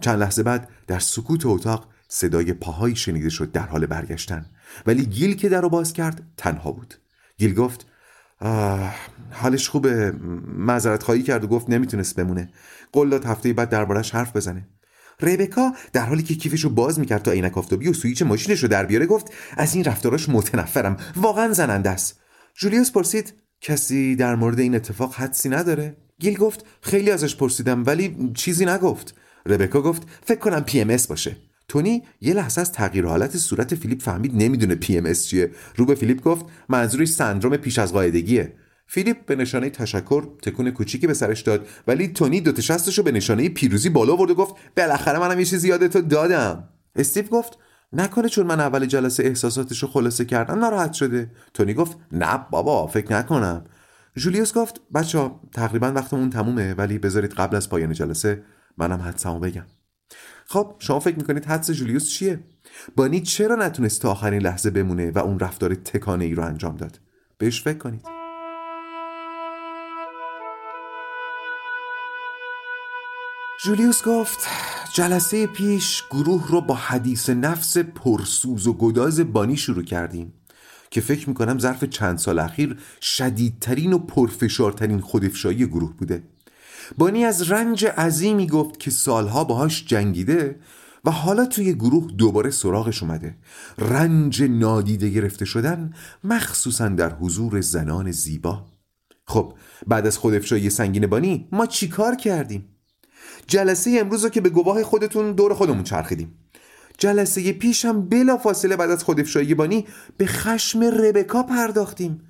چند 0.00 0.18
لحظه 0.18 0.42
بعد 0.42 0.68
در 0.86 0.98
سکوت 0.98 1.46
اتاق 1.46 1.88
صدای 2.08 2.52
پاهایی 2.52 2.96
شنیده 2.96 3.28
شد 3.28 3.52
در 3.52 3.66
حال 3.66 3.86
برگشتن. 3.86 4.46
ولی 4.86 5.06
گیل 5.06 5.34
که 5.34 5.48
در 5.48 5.60
رو 5.60 5.68
باز 5.68 5.92
کرد 5.92 6.22
تنها 6.36 6.72
بود. 6.72 6.94
گیل 7.38 7.54
گفت 7.54 7.86
حالش 9.30 9.68
خوبه 9.68 10.12
معذرت 10.56 11.02
خواهی 11.02 11.22
کرد 11.22 11.44
و 11.44 11.46
گفت 11.46 11.70
نمی‌تونست 11.70 12.16
بمونه. 12.16 12.50
قول 12.92 13.10
داد 13.10 13.24
هفته 13.24 13.52
بعد 13.52 13.68
دربارش 13.68 14.10
حرف 14.10 14.36
بزنه. 14.36 14.68
ریبکا 15.20 15.72
در 15.92 16.06
حالی 16.06 16.22
که 16.22 16.34
کیفش 16.34 16.60
رو 16.64 16.70
باز 16.70 16.98
می‌کرد 16.98 17.22
تا 17.22 17.30
عینک 17.30 17.58
آفتابی 17.58 17.88
و 17.88 17.92
سویچ 17.92 18.22
ماشینش 18.22 18.62
رو 18.62 18.68
در 18.68 18.86
بیاره 18.86 19.06
گفت 19.06 19.32
از 19.56 19.74
این 19.74 19.84
رفتاراش 19.84 20.28
متنفرم. 20.28 20.96
واقعا 21.16 21.52
زننده 21.52 21.90
است. 21.90 22.20
جولیوس 22.54 22.90
پرسید 22.90 23.34
کسی 23.60 24.16
در 24.16 24.34
مورد 24.34 24.60
این 24.60 24.74
اتفاق 24.74 25.14
حدسی 25.14 25.48
نداره؟ 25.48 25.96
گیل 26.18 26.36
گفت 26.36 26.64
خیلی 26.80 27.10
ازش 27.10 27.36
پرسیدم 27.36 27.86
ولی 27.86 28.30
چیزی 28.34 28.66
نگفت. 28.66 29.14
ربکا 29.46 29.82
گفت 29.82 30.02
فکر 30.24 30.38
کنم 30.38 30.60
PMS 30.60 30.96
باشه. 31.08 31.36
تونی 31.68 32.02
یه 32.20 32.34
لحظه 32.34 32.60
از 32.60 32.72
تغییر 32.72 33.06
حالت 33.06 33.36
صورت 33.36 33.74
فیلیپ 33.74 34.02
فهمید 34.02 34.42
نمی‌دونه 34.42 34.74
PMS 34.74 35.12
چیه. 35.12 35.50
رو 35.76 35.84
به 35.84 35.94
فیلیپ 35.94 36.22
گفت 36.22 36.44
منظورش 36.68 37.08
سندروم 37.08 37.56
پیش 37.56 37.78
از 37.78 37.92
قاعدگیه. 37.92 38.52
فیلیپ 38.92 39.26
به 39.26 39.36
نشانه 39.36 39.70
تشکر 39.70 40.24
تکون 40.42 40.70
کوچیکی 40.70 41.06
به 41.06 41.14
سرش 41.14 41.42
داد 41.42 41.68
ولی 41.86 42.08
تونی 42.08 42.40
دو 42.40 42.52
رو 42.96 43.02
به 43.02 43.12
نشانه 43.12 43.48
پیروزی 43.48 43.88
بالا 43.88 44.12
آورد 44.12 44.30
و 44.30 44.34
گفت 44.34 44.54
بالاخره 44.76 45.18
منم 45.18 45.38
یه 45.38 45.44
چیزی 45.44 45.68
یادتو 45.68 46.00
دادم. 46.00 46.68
استیو 46.96 47.26
گفت 47.26 47.58
نکنه 47.92 48.28
چون 48.28 48.46
من 48.46 48.60
اول 48.60 48.86
جلسه 48.86 49.22
احساساتشو 49.22 49.86
خلاصه 49.86 50.24
کردم 50.24 50.58
ناراحت 50.58 50.92
شده. 50.92 51.30
تونی 51.54 51.74
گفت 51.74 51.96
نه 52.12 52.46
بابا 52.50 52.86
فکر 52.86 53.12
نکنم. 53.12 53.64
جولیوس 54.16 54.54
گفت 54.54 54.80
بچه 54.94 55.30
تقریبا 55.52 55.92
وقتمون 55.92 56.30
تمومه 56.30 56.74
ولی 56.74 56.98
بذارید 56.98 57.32
قبل 57.32 57.56
از 57.56 57.68
پایان 57.68 57.92
جلسه 57.92 58.42
منم 58.78 59.00
حدسمو 59.00 59.40
بگم. 59.40 59.66
خب 60.46 60.74
شما 60.78 61.00
فکر 61.00 61.16
می‌کنید 61.16 61.44
حدس 61.44 61.70
جولیوس 61.70 62.08
چیه؟ 62.08 62.40
بانی 62.96 63.20
چرا 63.20 63.56
نتونست 63.56 64.02
تا 64.02 64.10
آخرین 64.10 64.42
لحظه 64.42 64.70
بمونه 64.70 65.10
و 65.10 65.18
اون 65.18 65.38
رفتار 65.38 65.74
تکانه 65.74 66.24
ای 66.24 66.34
رو 66.34 66.44
انجام 66.44 66.76
داد؟ 66.76 67.00
بهش 67.38 67.62
فکر 67.62 67.78
کنید. 67.78 68.19
جولیوس 73.64 74.04
گفت 74.04 74.38
جلسه 74.92 75.46
پیش 75.46 76.02
گروه 76.10 76.48
رو 76.48 76.60
با 76.60 76.74
حدیث 76.74 77.30
نفس 77.30 77.78
پرسوز 77.78 78.66
و 78.66 78.72
گداز 78.72 79.32
بانی 79.32 79.56
شروع 79.56 79.82
کردیم 79.82 80.32
که 80.90 81.00
فکر 81.00 81.28
می‌کنم 81.28 81.58
ظرف 81.58 81.84
چند 81.84 82.18
سال 82.18 82.38
اخیر 82.38 82.78
شدیدترین 83.00 83.92
و 83.92 83.98
پرفشارترین 83.98 85.00
خودفشایی 85.00 85.66
گروه 85.66 85.96
بوده. 85.96 86.22
بانی 86.98 87.24
از 87.24 87.50
رنج 87.50 87.84
عظیمی 87.86 88.46
گفت 88.46 88.78
که 88.78 88.90
سالها 88.90 89.44
باهاش 89.44 89.84
جنگیده 89.86 90.60
و 91.04 91.10
حالا 91.10 91.46
توی 91.46 91.74
گروه 91.74 92.12
دوباره 92.12 92.50
سراغش 92.50 93.02
اومده. 93.02 93.36
رنج 93.78 94.42
نادیده 94.42 95.08
گرفته 95.08 95.44
شدن 95.44 95.94
مخصوصا 96.24 96.88
در 96.88 97.14
حضور 97.14 97.60
زنان 97.60 98.10
زیبا. 98.10 98.66
خب 99.26 99.54
بعد 99.86 100.06
از 100.06 100.18
خودفشایی 100.18 100.70
سنگین 100.70 101.06
بانی 101.06 101.48
ما 101.52 101.66
چیکار 101.66 102.14
کردیم؟ 102.14 102.79
جلسه 103.46 103.96
امروز 104.00 104.24
رو 104.24 104.30
که 104.30 104.40
به 104.40 104.48
گواه 104.48 104.82
خودتون 104.82 105.32
دور 105.32 105.54
خودمون 105.54 105.84
چرخیدیم. 105.84 106.34
جلسه 106.98 107.52
پیشم 107.52 108.08
بلا 108.08 108.36
فاصله 108.36 108.76
بعد 108.76 108.90
از 108.90 109.04
خودفشایی 109.04 109.54
بانی 109.54 109.86
به 110.16 110.26
خشم 110.26 110.82
ربکا 110.82 111.42
پرداختیم. 111.42 112.20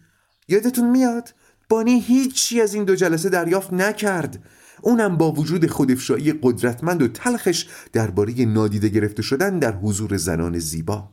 یادتون 0.48 0.90
میاد؟ 0.90 1.34
بانی 1.68 2.00
هیچی 2.00 2.60
از 2.60 2.74
این 2.74 2.84
دو 2.84 2.94
جلسه 2.94 3.28
دریافت 3.28 3.72
نکرد. 3.72 4.42
اونم 4.82 5.16
با 5.16 5.32
وجود 5.32 5.66
خودفشایی 5.66 6.34
قدرتمند 6.42 7.02
و 7.02 7.08
تلخش 7.08 7.66
درباره 7.92 8.44
نادیده 8.44 8.88
گرفته 8.88 9.22
شدن 9.22 9.58
در 9.58 9.72
حضور 9.72 10.16
زنان 10.16 10.58
زیبا. 10.58 11.08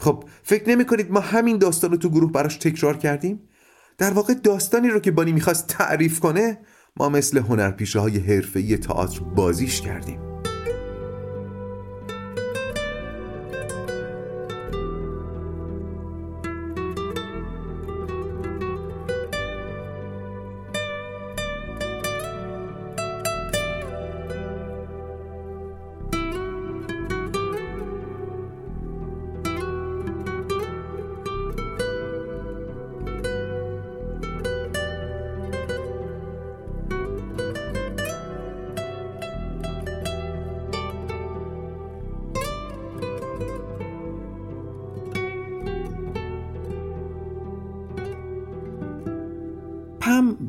خب 0.00 0.24
فکر 0.42 0.68
نمی 0.68 0.84
کنید 0.84 1.10
ما 1.10 1.20
همین 1.20 1.58
داستان 1.58 1.90
رو 1.90 1.96
تو 1.96 2.08
گروه 2.10 2.32
براش 2.32 2.56
تکرار 2.56 2.96
کردیم؟ 2.96 3.40
در 3.98 4.10
واقع 4.10 4.34
داستانی 4.34 4.88
رو 4.88 5.00
که 5.00 5.10
بانی 5.10 5.32
می‌خواست 5.32 5.66
تعریف 5.66 6.20
کنه 6.20 6.58
ما 6.98 7.08
مثل 7.08 7.38
هنرپیشه 7.38 7.98
های 8.00 8.18
حرفه‌ای 8.18 8.76
تئاتر 8.76 9.20
بازیش 9.20 9.80
کردیم. 9.80 10.37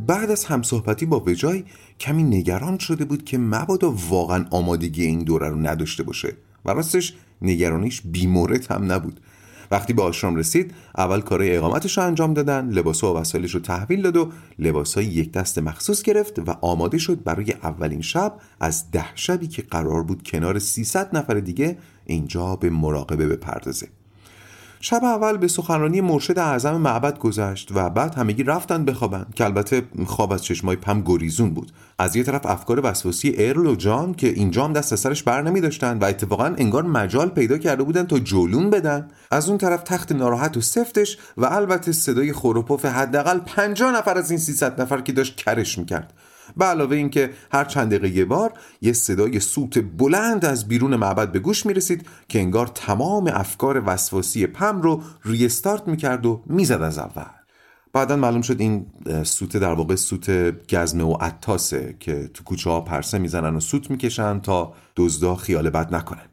بعد 0.10 0.32
از 0.32 0.46
همصحبتی 0.46 1.06
با 1.06 1.20
وجای 1.20 1.64
کمی 2.00 2.24
نگران 2.24 2.78
شده 2.78 3.06
بود 3.06 3.26
که 3.26 3.38
مبادا 3.38 3.92
واقعا 4.10 4.46
آمادگی 4.52 5.06
این 5.06 5.20
دوره 5.20 5.50
رو 5.50 5.56
نداشته 5.56 6.04
باشه 6.04 6.34
و 6.66 6.72
راستش 6.72 7.14
نگرانیش 7.42 8.02
بیمورد 8.02 8.72
هم 8.72 8.92
نبود. 8.92 9.20
وقتی 9.72 9.94
به 9.94 10.02
آشرام 10.02 10.36
رسید 10.36 10.74
اول 10.98 11.22
کارهای 11.22 11.58
اقامتش 11.58 11.98
رو 11.98 12.04
انجام 12.04 12.34
دادن 12.34 12.70
لباسا 12.70 13.14
و 13.14 13.18
وسایلش 13.18 13.54
رو 13.54 13.60
تحویل 13.60 14.02
داد 14.02 14.18
و 14.18 14.32
لباسای 14.60 15.06
یک 15.06 15.32
دست 15.32 15.60
مخصوص 15.60 16.02
گرفت 16.02 16.40
و 16.40 16.52
آماده 16.62 16.98
شد 16.98 17.24
برای 17.24 17.52
اولین 17.52 18.02
شب 18.02 18.34
از 18.60 18.92
ده 18.92 19.16
شبی 19.16 19.48
که 19.48 19.62
قرار 19.62 20.04
بود 20.04 20.24
کنار 20.24 20.60
300 20.60 21.18
نفر 21.18 21.34
دیگه 21.34 21.78
اینجا 22.06 22.56
به 22.56 22.70
مراقبه 22.70 23.28
بپردازه. 23.28 23.88
شب 24.82 25.04
اول 25.04 25.38
به 25.38 25.48
سخنرانی 25.48 26.02
مرشد 26.02 26.40
اعظم 26.40 26.78
معبد 26.78 27.20
گذشت 27.20 27.70
و 27.76 27.90
بعد 27.90 28.16
همگی 28.16 28.44
رفتن 28.44 28.86
بخوابن 28.86 29.26
که 29.36 29.46
البته 29.46 29.84
خواب 30.06 30.34
از 30.34 30.44
چشمای 30.44 30.76
پم 30.76 31.02
گریزون 31.02 31.50
بود. 31.50 31.72
از 31.98 32.16
یه 32.16 32.24
طرف 32.24 32.46
افکار 32.46 32.82
وسواسی 32.84 33.36
ارل 33.38 33.68
و 33.68 33.76
جان 33.76 34.14
که 34.14 34.28
اینجا 34.28 34.66
هم 34.66 34.74
دست 34.74 34.96
سرش 34.96 35.24
بر 35.24 35.42
نمی 35.42 35.62
داشتن 35.62 35.98
و 35.98 36.04
اتفاقا 36.04 36.46
انگار 36.46 36.84
مجال 36.84 37.30
پیدا 37.30 37.58
کرده 37.58 37.84
بودن 37.84 38.04
تا 38.04 38.20
جولون 38.20 38.70
بدن. 38.70 39.08
از 39.32 39.50
اون 39.50 39.58
طرف 39.58 39.84
تخت 39.84 40.12
ناراحت 40.12 40.58
و 40.58 40.62
سفتش 40.62 41.18
و 41.38 41.46
البته 41.46 41.92
صدای 41.92 42.34
خوروپوف 42.34 42.86
حداقل 42.86 43.40
50 43.40 43.92
نفر 43.92 44.18
از 44.18 44.32
این 44.32 44.40
300 44.40 44.82
نفر 44.82 45.02
که 45.02 45.12
داشت 45.12 45.36
کرش 45.36 45.78
می‌کرد. 45.78 46.14
به 46.58 46.66
علاوه 46.66 46.96
اینکه 46.96 47.30
هر 47.52 47.64
چند 47.64 47.88
دقیقه 47.88 48.18
یه 48.18 48.26
بار 48.26 48.54
یه 48.82 48.94
صدای 48.94 49.40
سوت 49.40 49.80
بلند 49.98 50.46
از 50.46 50.68
بیرون 50.68 50.96
معبد 50.96 51.32
به 51.32 51.40
گوش 51.40 51.66
می‌رسید 51.66 52.06
که 52.30 52.40
انگار 52.40 52.68
تمام 52.68 53.28
افکار 53.28 53.84
وسواسی 53.86 54.48
پم 54.48 54.82
رو 54.82 55.02
ریستارت 55.26 55.88
می‌کرد 55.88 56.26
و 56.26 56.42
می‌زد 56.46 56.82
از 56.82 56.98
اول. 56.98 57.24
بعدا 57.94 58.16
معلوم 58.16 58.42
شد 58.42 58.62
این 58.62 58.86
سوت 59.24 59.58
در 59.58 59.74
واقع 59.74 59.96
سوت 59.96 60.32
گزمه 60.74 61.04
و 61.04 61.14
عطاسه 61.14 61.96
که 62.00 62.30
تو 62.34 62.44
کوچه 62.44 62.70
ها 62.70 62.82
پرسه 62.82 63.18
می‌زنن 63.18 63.56
و 63.56 63.60
سوت 63.60 63.92
می‌کشن 63.92 64.40
تا 64.40 64.74
دزدا 64.96 65.36
خیال 65.36 65.70
بد 65.70 65.96
نکنن. 65.96 66.26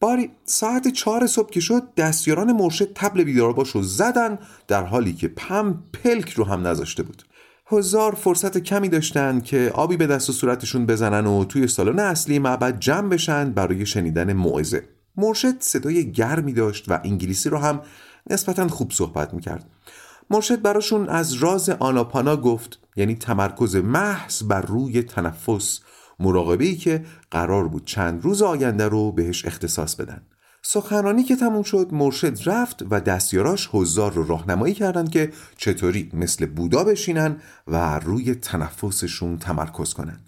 باری 0.00 0.30
ساعت 0.44 0.88
چهار 0.88 1.26
صبح 1.26 1.50
که 1.50 1.60
شد 1.60 1.94
دستیاران 1.96 2.52
مرشد 2.52 2.92
تبل 2.94 3.24
بیدار 3.24 3.54
رو 3.74 3.82
زدن 3.82 4.38
در 4.68 4.84
حالی 4.84 5.12
که 5.12 5.28
پم 5.28 5.82
پلک 5.92 6.30
رو 6.30 6.44
هم 6.44 6.66
نذاشته 6.66 7.02
بود. 7.02 7.22
هزار 7.72 8.14
فرصت 8.14 8.58
کمی 8.58 8.88
داشتن 8.88 9.40
که 9.40 9.70
آبی 9.74 9.96
به 9.96 10.06
دست 10.06 10.30
و 10.30 10.32
صورتشون 10.32 10.86
بزنن 10.86 11.26
و 11.26 11.44
توی 11.44 11.66
سالن 11.68 11.98
اصلی 11.98 12.38
معبد 12.38 12.78
جمع 12.78 13.08
بشن 13.08 13.50
برای 13.50 13.86
شنیدن 13.86 14.32
موعظه. 14.32 14.88
مرشد 15.16 15.54
صدای 15.60 16.12
گرمی 16.12 16.52
داشت 16.52 16.84
و 16.88 17.00
انگلیسی 17.04 17.48
رو 17.48 17.58
هم 17.58 17.80
نسبتا 18.30 18.68
خوب 18.68 18.92
صحبت 18.92 19.34
می‌کرد. 19.34 19.70
مرشد 20.30 20.62
براشون 20.62 21.08
از 21.08 21.32
راز 21.32 21.70
آناپانا 21.70 22.36
گفت 22.36 22.78
یعنی 22.96 23.14
تمرکز 23.14 23.76
محض 23.76 24.42
بر 24.42 24.60
روی 24.60 25.02
تنفس 25.02 25.80
مراقبه 26.18 26.74
که 26.74 27.04
قرار 27.30 27.68
بود 27.68 27.84
چند 27.84 28.24
روز 28.24 28.42
آینده 28.42 28.88
رو 28.88 29.12
بهش 29.12 29.46
اختصاص 29.46 29.94
بدن. 29.94 30.22
سخنرانی 30.66 31.22
که 31.22 31.36
تموم 31.36 31.62
شد 31.62 31.88
مرشد 31.92 32.38
رفت 32.46 32.82
و 32.90 33.00
دستیاراش 33.00 33.68
حضار 33.72 34.12
رو 34.12 34.24
راهنمایی 34.24 34.74
کردند 34.74 35.10
که 35.10 35.32
چطوری 35.56 36.10
مثل 36.12 36.46
بودا 36.46 36.84
بشینن 36.84 37.36
و 37.66 37.98
روی 37.98 38.34
تنفسشون 38.34 39.38
تمرکز 39.38 39.94
کنن. 39.94 40.20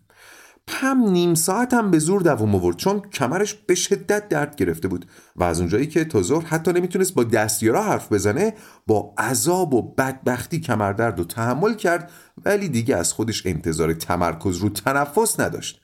پم 0.67 1.09
نیم 1.09 1.35
ساعت 1.35 1.75
هم 1.75 1.91
به 1.91 1.99
زور 1.99 2.23
دوام 2.23 2.55
آورد 2.55 2.77
چون 2.77 3.01
کمرش 3.01 3.55
به 3.55 3.75
شدت 3.75 4.29
درد 4.29 4.57
گرفته 4.57 4.89
بود 4.89 5.07
و 5.37 5.45
از 5.45 5.61
اونجایی 5.61 5.87
که 5.87 6.05
تا 6.05 6.23
ظهر 6.23 6.47
حتی 6.47 6.73
نمی‌تونست 6.73 7.15
با 7.15 7.25
دستیارا 7.25 7.83
حرف 7.83 8.13
بزنه 8.13 8.55
با 8.87 9.15
عذاب 9.19 9.75
و 9.75 9.83
بدبختی 9.83 10.61
کمردرد 10.61 11.19
رو 11.19 11.25
تحمل 11.25 11.75
کرد 11.75 12.11
ولی 12.45 12.69
دیگه 12.69 12.97
از 12.97 13.13
خودش 13.13 13.47
انتظار 13.47 13.93
تمرکز 13.93 14.57
رو 14.57 14.69
تنفس 14.69 15.41
نداشت. 15.41 15.81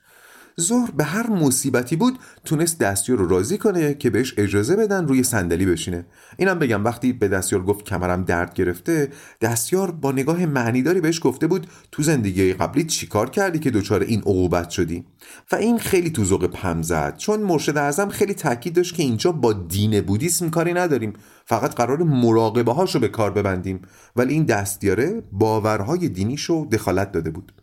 ظهر 0.61 0.91
به 0.91 1.05
هر 1.05 1.31
مصیبتی 1.31 1.97
بود 1.97 2.19
تونست 2.45 2.79
دستیار 2.79 3.19
رو 3.19 3.29
راضی 3.29 3.59
کنه 3.59 3.95
که 3.95 4.11
بهش 4.11 4.35
اجازه 4.37 4.77
بدن 4.77 5.09
روی 5.09 5.23
صندلی 5.23 5.67
بشینه. 5.67 6.07
اینم 6.37 6.59
بگم 6.59 6.85
وقتی 6.85 7.12
به 7.12 7.29
دستیار 7.29 7.62
گفت 7.62 7.85
کمرم 7.85 8.25
درد 8.25 8.55
گرفته 8.55 9.09
دستیار 9.41 9.91
با 9.91 10.12
نگاه 10.12 10.47
معنیداری 10.47 11.01
بهش 11.01 11.21
گفته 11.23 11.47
بود 11.47 11.67
تو 11.93 12.03
زندگی 12.03 12.53
قبلی 12.53 12.85
چیکار 12.85 13.31
کردی 13.31 13.59
که 13.59 13.71
دچار 13.71 14.03
این 14.03 14.21
عقوبت 14.21 14.71
شدی؟ 14.71 15.05
و 15.53 15.57
این 15.57 15.79
خیلی 15.79 16.11
تو 16.11 16.25
ذوق 16.25 16.47
پم 16.47 16.83
زد 16.83 17.17
چون 17.17 17.41
مرشد 17.41 17.77
اعظم 17.77 18.09
خیلی 18.09 18.35
تاکید 18.35 18.75
داشت 18.75 18.95
که 18.95 19.03
اینجا 19.03 19.33
با 19.33 19.53
دین 19.53 20.01
بودیسم 20.01 20.51
کاری 20.51 20.73
نداریم 20.73 21.12
فقط 21.45 21.75
قرار 21.75 22.03
مراقبه 22.03 22.73
هاشو 22.73 22.99
به 22.99 23.09
کار 23.09 23.31
ببندیم. 23.31 23.83
ولی 24.17 24.33
این 24.35 24.45
دستیاره 24.45 25.23
باورهای 25.33 26.09
دینیشو 26.09 26.69
دخالت 26.73 27.12
داده 27.12 27.31
بود. 27.31 27.62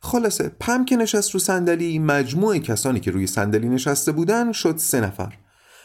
خلاصه 0.00 0.52
پم 0.60 0.84
که 0.84 0.96
نشست 0.96 1.30
رو 1.30 1.40
صندلی 1.40 1.98
مجموع 1.98 2.58
کسانی 2.58 3.00
که 3.00 3.10
روی 3.10 3.26
صندلی 3.26 3.68
نشسته 3.68 4.12
بودن 4.12 4.52
شد 4.52 4.76
سه 4.76 5.00
نفر. 5.00 5.32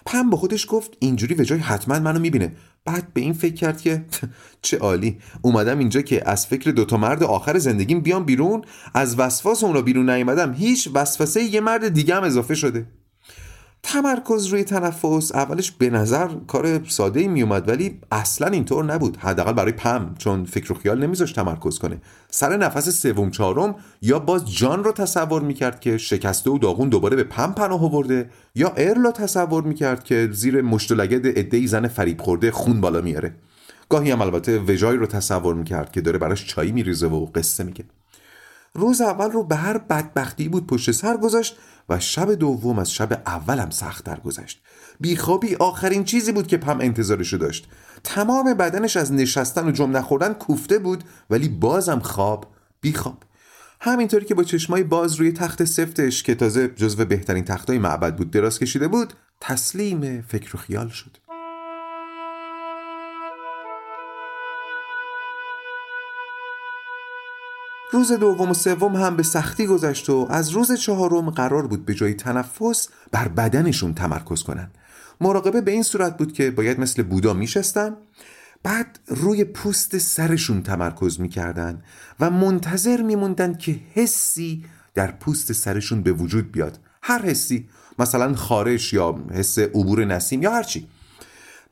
پم 0.05 0.29
با 0.29 0.37
خودش 0.37 0.65
گفت 0.69 0.97
اینجوری 0.99 1.35
وجای 1.35 1.59
حتما 1.59 1.99
منو 1.99 2.19
می‌بینه. 2.19 2.55
بعد 2.85 3.13
به 3.13 3.21
این 3.21 3.33
فکر 3.33 3.53
کرد 3.53 3.81
که 3.81 4.05
چه 4.61 4.77
عالی. 4.77 5.17
اومدم 5.41 5.79
اینجا 5.79 6.01
که 6.01 6.29
از 6.29 6.47
فکر 6.47 6.71
دوتا 6.71 6.97
مرد 6.97 7.23
آخر 7.23 7.57
زندگیم 7.57 8.01
بیام 8.01 8.25
بیرون. 8.25 8.61
از 8.93 9.19
وسواس 9.19 9.63
اون 9.63 9.73
را 9.73 9.81
بیرون 9.81 10.09
نیومدم 10.09 10.53
هیچ 10.53 10.89
وسوسه 10.93 11.43
یه 11.43 11.61
مرد 11.61 11.89
دیگه 11.89 12.15
هم 12.15 12.23
اضافه 12.23 12.55
شده. 12.55 12.85
تمرکز 13.83 14.45
روی 14.45 14.63
تنفس. 14.63 15.31
اولش 15.35 15.71
به 15.71 15.89
نظر 15.89 16.27
کار 16.47 16.83
ساده 16.87 17.19
ای 17.19 17.27
میومد 17.27 17.69
ولی 17.69 17.99
اصلا 18.11 18.47
اینطور 18.47 18.85
نبود. 18.85 19.17
حداقل 19.17 19.53
برای 19.53 19.71
پم 19.71 20.15
چون 20.17 20.45
فکر 20.45 20.71
و 20.71 20.75
خیال 20.75 21.03
نمیذاشت 21.03 21.35
تمرکز 21.35 21.79
کنه. 21.79 22.01
سر 22.29 22.57
نفس 22.57 22.89
سوم 22.89 23.31
چهارم 23.31 23.75
یا 24.01 24.19
باز 24.19 24.51
جان 24.51 24.83
رو 24.83 24.91
تصور 24.91 25.41
می‌کرد 25.41 25.79
که 25.79 25.97
شکسته 25.97 26.49
و 26.51 26.57
داغون 26.57 26.89
دوباره 26.89 27.15
به 27.15 27.23
پم 27.23 27.53
پناه 27.53 27.83
آورده 27.83 28.29
یا 28.55 28.73
ارلا 28.77 29.11
تصور 29.11 29.63
می‌کرد 29.63 30.03
که 30.03 30.29
زیر 30.31 30.61
مشت 30.61 30.91
و 30.91 30.95
لگد 30.95 31.65
زن 31.65 31.87
فریب 31.87 32.21
خورده 32.21 32.51
خون 32.51 32.81
بالا 32.81 33.01
میاره 33.01 33.35
گاهی 33.89 34.11
هم 34.11 34.21
البته 34.21 34.59
وجای 34.59 34.97
رو 34.97 35.05
تصور 35.05 35.55
می‌کرد 35.55 35.91
که 35.91 36.01
داره 36.01 36.17
براش 36.17 36.45
چایی 36.45 36.71
میریزه 36.71 37.07
و 37.07 37.25
قصه 37.25 37.63
میگه. 37.63 37.85
روز 38.75 39.01
اول 39.01 39.31
رو 39.31 39.43
به 39.43 39.55
هر 39.55 39.77
بدبختی 39.77 40.49
بود 40.49 40.67
پشت 40.67 40.91
سر 40.91 41.17
گذاشت 41.17 41.57
و 41.89 41.99
شب 41.99 42.31
دوم 42.31 42.79
از 42.79 42.91
شب 42.91 43.21
اولم 43.25 43.69
سختتر 43.69 44.19
گذشت. 44.19 44.61
بیخوابی 44.99 45.55
آخرین 45.55 46.03
چیزی 46.03 46.31
بود 46.31 46.47
که 46.47 46.57
پم 46.57 46.79
انتظارشو 46.81 47.37
داشت. 47.37 47.67
تمام 48.03 48.53
بدنش 48.53 48.97
از 48.97 49.13
نشستن 49.13 49.67
و 49.67 49.71
جمع 49.71 49.91
نخوردن 49.91 50.33
کوفته 50.33 50.79
بود 50.79 51.03
ولی 51.29 51.49
بازم 51.49 51.99
خواب 51.99 52.45
بیخواب. 52.81 53.17
همینطوری 53.81 54.25
که 54.25 54.35
با 54.35 54.43
چشمای 54.43 54.83
باز 54.83 55.15
روی 55.15 55.31
تخت 55.31 55.63
سفتش 55.63 56.23
که 56.23 56.35
تازه 56.35 56.67
جزو 56.67 57.05
بهترین 57.05 57.43
تختای 57.43 57.79
معبد 57.79 58.15
بود 58.15 58.31
دراز 58.31 58.59
کشیده 58.59 58.87
بود 58.87 59.13
تسلیم 59.41 60.21
فکر 60.21 60.55
و 60.55 60.59
خیال 60.59 60.89
شد. 60.89 61.17
روز 67.91 68.11
دوم 68.11 68.49
و 68.49 68.53
سوم 68.53 68.95
هم 68.95 69.15
به 69.15 69.23
سختی 69.23 69.67
گذشت 69.67 70.09
و 70.09 70.27
از 70.29 70.49
روز 70.49 70.71
چهارم 70.71 71.29
قرار 71.29 71.67
بود 71.67 71.85
به 71.85 71.93
جای 71.93 72.13
تنفس 72.13 72.89
بر 73.11 73.27
بدنشون 73.27 73.93
تمرکز 73.93 74.43
کنن. 74.43 74.71
مراقبه 75.21 75.61
به 75.61 75.71
این 75.71 75.83
صورت 75.83 76.17
بود 76.17 76.33
که 76.33 76.51
باید 76.51 76.79
مثل 76.79 77.03
بودا 77.03 77.33
میشستن 77.33 77.95
بعد 78.63 78.99
روی 79.07 79.43
پوست 79.43 79.97
سرشون 79.97 80.63
تمرکز 80.63 81.19
می‌کردن 81.19 81.83
و 82.19 82.29
منتظر 82.29 83.01
میموندن 83.01 83.53
که 83.53 83.79
حسی 83.93 84.65
در 84.93 85.11
پوست 85.11 85.53
سرشون 85.53 86.01
به 86.01 86.11
وجود 86.11 86.51
بیاد. 86.51 86.79
هر 87.01 87.21
حسی 87.21 87.69
مثلا 87.99 88.35
خارش 88.35 88.93
یا 88.93 89.15
حس 89.31 89.59
عبور 89.59 90.05
نسیم 90.05 90.41
یا 90.41 90.51
هرچی 90.51 90.87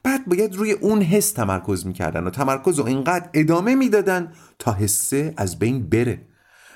بعد 0.04 0.26
باید 0.26 0.56
روی 0.56 0.72
اون 0.72 1.02
حس 1.02 1.32
تمرکز 1.32 1.86
می‌کردن 1.86 2.24
و 2.24 2.30
تمرکز 2.30 2.80
رو 2.80 2.86
اینقدر 2.86 3.30
ادامه 3.34 3.76
می‌دادن 3.76 4.32
تا 4.60 4.74
حسه 4.74 5.34
از 5.38 5.60
بین 5.60 5.90
بره. 5.90 6.22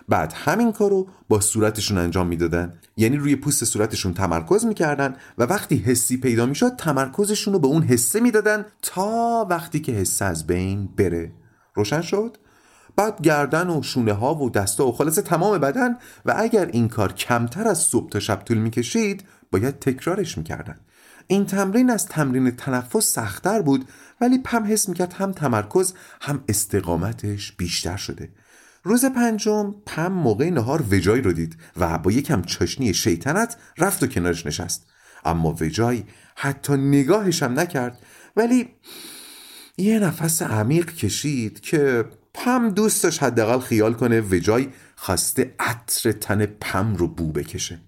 بعد 0.09 0.33
همین 0.35 0.71
کارو 0.71 1.07
با 1.29 1.39
صورتشون 1.39 1.97
انجام 1.97 2.27
می‌دادن. 2.27 2.79
یعنی 2.97 3.17
روی 3.17 3.35
پوست 3.35 3.65
صورتشون 3.65 4.13
تمرکز 4.13 4.65
می‌کردن 4.65 5.15
و 5.37 5.43
وقتی 5.43 5.77
حسی 5.77 6.17
پیدا 6.17 6.45
می‌شد 6.45 6.75
تمرکزشون 6.75 7.53
رو 7.53 7.59
به 7.59 7.67
اون 7.67 7.83
حسه 7.83 8.19
می‌دادن 8.19 8.65
تا 8.81 9.47
وقتی 9.49 9.79
که 9.79 9.91
حسه 9.91 10.25
از 10.25 10.47
بین 10.47 10.89
بره. 10.97 11.31
روشن 11.73 12.01
شد؟ 12.01 12.37
بعد 12.95 13.21
گردن 13.21 13.69
و 13.69 13.83
شونه 13.83 14.13
ها 14.13 14.35
و 14.35 14.49
دستا 14.49 14.87
و 14.87 14.91
خلاصه 14.91 15.21
تمام 15.21 15.57
بدن 15.57 15.97
و 16.25 16.33
اگر 16.37 16.65
این 16.65 16.87
کار 16.87 17.13
کمتر 17.13 17.67
از 17.67 17.77
صبح 17.77 18.09
تا 18.09 18.19
شب 18.19 18.41
طول 18.45 18.57
می‌کشید 18.57 19.23
باید 19.51 19.79
تکرارش 19.79 20.37
می‌کردن. 20.37 20.79
این 21.27 21.45
تمرین 21.45 21.89
از 21.89 22.05
تمرین 22.05 22.51
تنفس 22.51 23.13
سختتر 23.13 23.61
بود 23.61 23.87
ولی 24.21 24.37
پم 24.37 24.63
حس 24.63 24.89
می‌کرد 24.89 25.13
هم 25.13 25.31
تمرکز 25.31 25.93
هم 26.21 26.43
استقامتش 26.49 27.51
بیشتر 27.51 27.97
شده. 27.97 28.29
روز 28.83 29.05
پنجم 29.05 29.75
پم 29.85 30.11
موقع 30.11 30.49
نهار 30.49 30.83
وجای 30.91 31.21
رو 31.21 31.33
دید 31.33 31.57
و 31.77 31.97
با 31.97 32.11
یکم 32.11 32.41
چاشنی 32.41 32.93
شیطنت 32.93 33.57
رفت 33.77 34.03
و 34.03 34.07
کنارش 34.07 34.45
نشست. 34.45 34.85
اما 35.25 35.55
وجای 35.61 36.03
حتی 36.35 36.73
نگاهش 36.73 37.43
هم 37.43 37.59
نکرد. 37.59 37.99
ولی 38.35 38.69
یه 39.77 39.99
نفس 39.99 40.41
عمیق 40.41 40.93
کشید 40.93 41.59
که 41.59 42.05
پم 42.33 42.69
دوست 42.69 43.03
داشت 43.03 43.23
حداقل 43.23 43.59
خیال 43.59 43.93
کنه 43.93 44.21
وجای 44.21 44.67
خواسته 44.95 45.55
عطر 45.59 46.11
تن 46.11 46.45
پم 46.45 46.95
رو 46.95 47.07
بو 47.07 47.31
بکشه. 47.31 47.79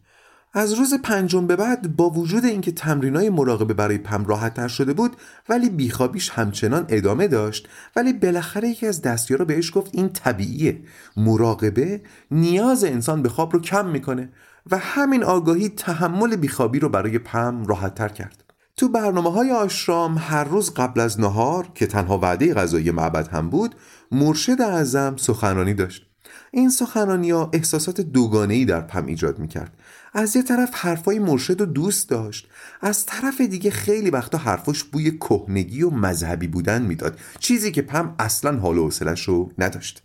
از 0.54 0.74
روز 0.74 0.94
پنجم 0.94 1.48
به 1.48 1.56
بعد 1.56 1.96
با 1.96 2.10
وجود 2.10 2.46
اینکه 2.46 2.72
تمرینای 2.72 3.30
مراقبه 3.30 3.74
برای 3.74 3.98
پم 3.98 4.26
راحت 4.26 4.68
شده 4.68 4.94
بود 4.94 5.16
ولی 5.50 5.70
بیخوابیش 5.70 6.30
همچنان 6.30 6.86
ادامه 6.90 7.28
داشت 7.28 7.68
ولی 7.96 8.14
بالاخره 8.14 8.70
یکی 8.70 8.88
از 8.88 9.02
دستیارا 9.02 9.46
بهش 9.46 9.72
گفت 9.76 9.90
این 9.94 10.10
طبیعیه. 10.10 10.82
مراقبه 11.18 12.02
نیاز 12.32 12.84
انسان 12.84 13.22
به 13.22 13.30
خواب 13.30 13.54
رو 13.54 13.62
کم 13.62 13.86
می‌کنه 13.90 14.30
و 14.72 14.78
همین 14.78 15.24
آگاهی 15.24 15.70
تحمل 15.70 16.36
بیخوابی 16.36 16.80
رو 16.80 16.90
برای 16.90 17.20
پم 17.20 17.66
راحتتر 17.66 18.10
کرد. 18.10 18.44
تو 18.78 18.90
برنامه 18.90 19.32
های 19.32 19.52
آشرام 19.52 20.18
هر 20.18 20.44
روز 20.44 20.74
قبل 20.74 21.00
از 21.00 21.20
نهار 21.20 21.68
که 21.76 21.88
تنها 21.88 22.18
وعده 22.18 22.54
غذایی 22.54 22.92
معبد 22.92 23.28
هم 23.28 23.50
بود 23.50 23.76
مرشد 24.12 24.62
اعظم 24.62 25.16
سخنرانی 25.18 25.74
داشت. 25.74 26.07
این 26.58 26.70
سخنرانی 26.70 27.32
ها 27.32 27.50
احساسات 27.54 28.02
دوگانه 28.02 28.66
در 28.66 28.82
پم 28.82 29.06
ایجاد 29.06 29.40
می‌کرد. 29.40 29.74
از 30.14 30.36
یه 30.36 30.44
طرف 30.44 30.70
حرفای 30.74 31.20
مرشد 31.20 31.60
رو 31.60 31.66
دوست 31.66 32.10
داشت 32.10 32.48
از 32.82 33.06
طرف 33.06 33.42
دیگه 33.42 33.72
خیلی 33.72 34.10
وقتا 34.10 34.38
حرفاش 34.38 34.84
بوی 34.84 35.12
کهنگی 35.12 35.84
و 35.84 35.90
مذهبی 35.90 36.48
بودن 36.48 36.82
می‌داد 36.82 37.20
چیزی 37.40 37.72
که 37.72 37.82
پم 37.82 38.16
اصلا 38.20 38.60
حال 38.60 38.78
و 38.78 38.84
حوصلش 38.84 39.28
رو 39.28 39.52
نداشت. 39.58 40.04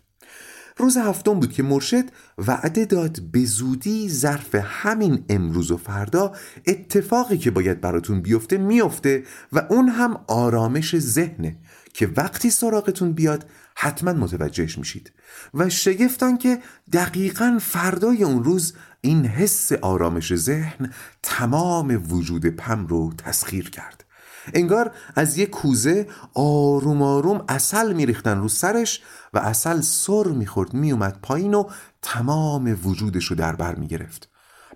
روز 0.77 0.97
هفتم 0.97 1.33
بود 1.33 1.53
که 1.53 1.63
مرشد 1.63 2.05
وعده 2.47 2.85
داد 2.85 3.19
به 3.31 3.45
زودی 3.45 4.09
ظرف 4.09 4.55
همین 4.55 5.25
امروز 5.29 5.71
و 5.71 5.77
فردا 5.77 6.31
اتفاقی 6.67 7.37
که 7.37 7.51
باید 7.51 7.81
براتون 7.81 8.21
بیفته 8.21 8.57
میفته 8.57 9.23
و 9.51 9.61
اون 9.69 9.89
هم 9.89 10.19
آرامش 10.27 10.99
ذهنه. 10.99 11.57
که 11.93 12.09
وقتی 12.17 12.49
سراغتون 12.49 13.13
بیاد 13.13 13.45
حتما 13.75 14.13
متوجهش 14.13 14.77
میشید. 14.77 15.11
و 15.53 15.69
شگفتان 15.69 16.37
که 16.37 16.59
دقیقا 16.93 17.59
فردای 17.61 18.23
اون 18.23 18.43
روز 18.43 18.73
این 19.01 19.25
حس 19.25 19.71
آرامش 19.71 20.35
ذهن 20.35 20.93
تمام 21.23 22.03
وجود 22.09 22.45
پم 22.45 22.87
رو 22.87 23.13
تسخیر 23.17 23.69
کرد. 23.69 24.05
انگار 24.53 24.91
از 25.15 25.37
یک 25.37 25.49
کوزه 25.49 26.07
آروم 26.33 27.01
آروم 27.01 27.45
اصل 27.49 27.93
میریختن 27.93 28.37
رو 28.37 28.47
سرش 28.47 29.01
و 29.33 29.39
اصل 29.39 29.81
سر 29.81 30.23
می‌خورد 30.23 30.73
میومد 30.73 31.19
پایین 31.21 31.53
و 31.53 31.69
تمام 32.01 32.79
وجودش 32.85 33.25
رو 33.25 33.35
در 33.35 33.55
بر 33.55 33.75
می‌گرفت. 33.75 34.29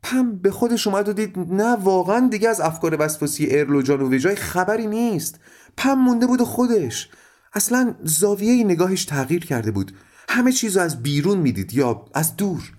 پم 0.04 0.36
به 0.36 0.52
خودش 0.52 0.88
اومد 0.88 1.10
و 1.10 1.14
دید 1.14 1.40
نه 1.40 1.76
واقعا 1.76 2.28
دیگه 2.32 2.50
از 2.50 2.62
افکار 2.62 2.98
وسواسی 3.00 3.48
ارلو 3.52 3.82
جان 3.82 4.02
و 4.02 4.10
ویجای 4.10 4.36
خبری 4.36 4.88
نیست. 4.88 5.40
پم 5.78 5.94
مونده 5.94 6.28
بود 6.28 6.42
خودش. 6.42 7.10
اصلا 7.54 7.96
زاویه 8.04 8.64
نگاهش 8.64 9.06
تغییر 9.06 9.46
کرده 9.46 9.72
بود. 9.72 9.92
همه 10.30 10.52
چیز 10.52 10.78
از 10.78 11.04
بیرون 11.04 11.38
می‌دید 11.38 11.74
یا 11.74 12.06
از 12.14 12.36
دور. 12.36 12.72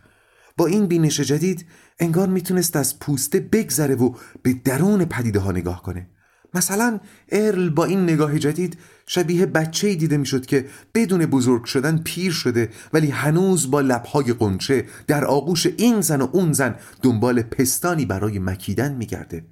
با 0.56 0.66
این 0.66 0.86
بینش 0.86 1.20
جدید 1.20 1.66
انگار 1.98 2.28
می‌تونست 2.28 2.76
از 2.76 2.98
پوسته 2.98 3.40
بگذره 3.40 3.94
و 3.94 4.14
به 4.42 4.52
درون 4.52 5.04
پدیده 5.04 5.38
ها 5.38 5.52
نگاه 5.52 5.82
کنه. 5.82 6.06
مثلا 6.54 7.00
ارل 7.28 7.70
با 7.70 7.84
این 7.84 8.02
نگاه 8.02 8.38
جدید 8.38 8.78
شبیه 9.06 9.46
بچه 9.46 9.94
دیده 9.94 10.16
می‌شد 10.16 10.46
که 10.46 10.66
بدون 10.94 11.26
بزرگ 11.26 11.64
شدن 11.64 11.98
پیر 11.98 12.32
شده 12.32 12.70
ولی 12.92 13.10
هنوز 13.10 13.70
با 13.70 13.80
لبهای 13.80 14.32
قنچه 14.32 14.86
در 15.06 15.24
آغوش 15.24 15.66
این 15.66 16.00
زن 16.00 16.20
و 16.20 16.28
اون 16.32 16.52
زن 16.52 16.74
دنبال 17.02 17.42
پستانی 17.42 18.06
برای 18.06 18.38
مکیدن 18.38 18.94
میگرده. 18.94 19.44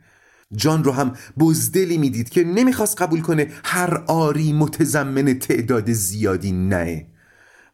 جان 0.54 0.84
رو 0.84 0.92
هم 0.92 1.16
بزدلی 1.38 1.98
می‌دید 1.98 2.28
که 2.28 2.44
نمی‌خواست 2.44 3.02
قبول 3.02 3.20
کنه 3.20 3.52
هر 3.64 3.94
آری 4.06 4.52
متضمن 4.52 5.38
تعداد 5.38 5.92
زیادی 5.92 6.52
نه 6.52 7.06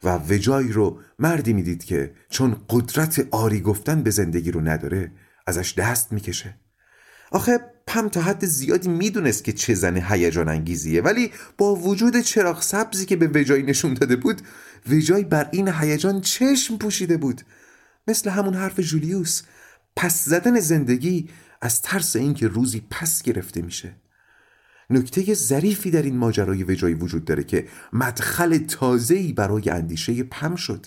و 0.04 0.18
وجای 0.28 0.68
رو 0.68 1.00
مردی 1.18 1.52
می‌دید 1.52 1.84
که 1.84 2.14
چون 2.30 2.56
قدرت 2.70 3.28
آری 3.30 3.60
گفتن 3.60 4.02
به 4.02 4.10
زندگی 4.10 4.50
رو 4.50 4.60
نداره 4.60 5.12
ازش 5.46 5.74
دست 5.78 6.12
می‌کشه. 6.12 6.58
آخه 7.30 7.60
پم 7.86 8.08
تا 8.08 8.20
حد 8.20 8.44
زیادی 8.44 8.88
می‌دونست 8.88 9.44
که 9.44 9.52
چه 9.52 9.74
زن 9.74 9.96
هیجان 9.96 10.48
انگیزیه 10.48 11.02
ولی 11.02 11.30
با 11.58 11.74
وجود 11.74 12.20
چراغ 12.20 12.62
سبزی 12.62 13.06
که 13.06 13.16
به 13.16 13.40
وجای 13.40 13.62
نشون 13.62 13.94
داده 13.94 14.16
بود 14.16 14.42
وجای 14.88 15.24
بر 15.24 15.48
این 15.52 15.68
هیجان 15.68 16.20
چشم 16.20 16.76
پوشیده 16.76 17.16
بود. 17.16 17.42
مثل 18.08 18.30
همون 18.30 18.54
حرف 18.54 18.80
جولیوس 18.80 19.42
پس 19.96 20.24
زدن 20.24 20.60
زندگی 20.60 21.28
از 21.62 21.82
ترس 21.82 22.16
اینکه 22.16 22.48
روزی 22.48 22.82
پس 22.90 23.22
گرفته 23.22 23.62
میشه. 23.62 23.96
نکته 24.90 25.34
ظریفی 25.34 25.90
در 25.90 26.02
این 26.02 26.16
ماجرای 26.16 26.64
وجایی 26.64 26.94
وجود 26.94 27.24
داره 27.24 27.44
که 27.44 27.68
مدخل 27.92 28.58
تازه‌ای 28.58 29.32
برای 29.32 29.70
اندیشه 29.70 30.22
پم 30.22 30.54
شد. 30.56 30.86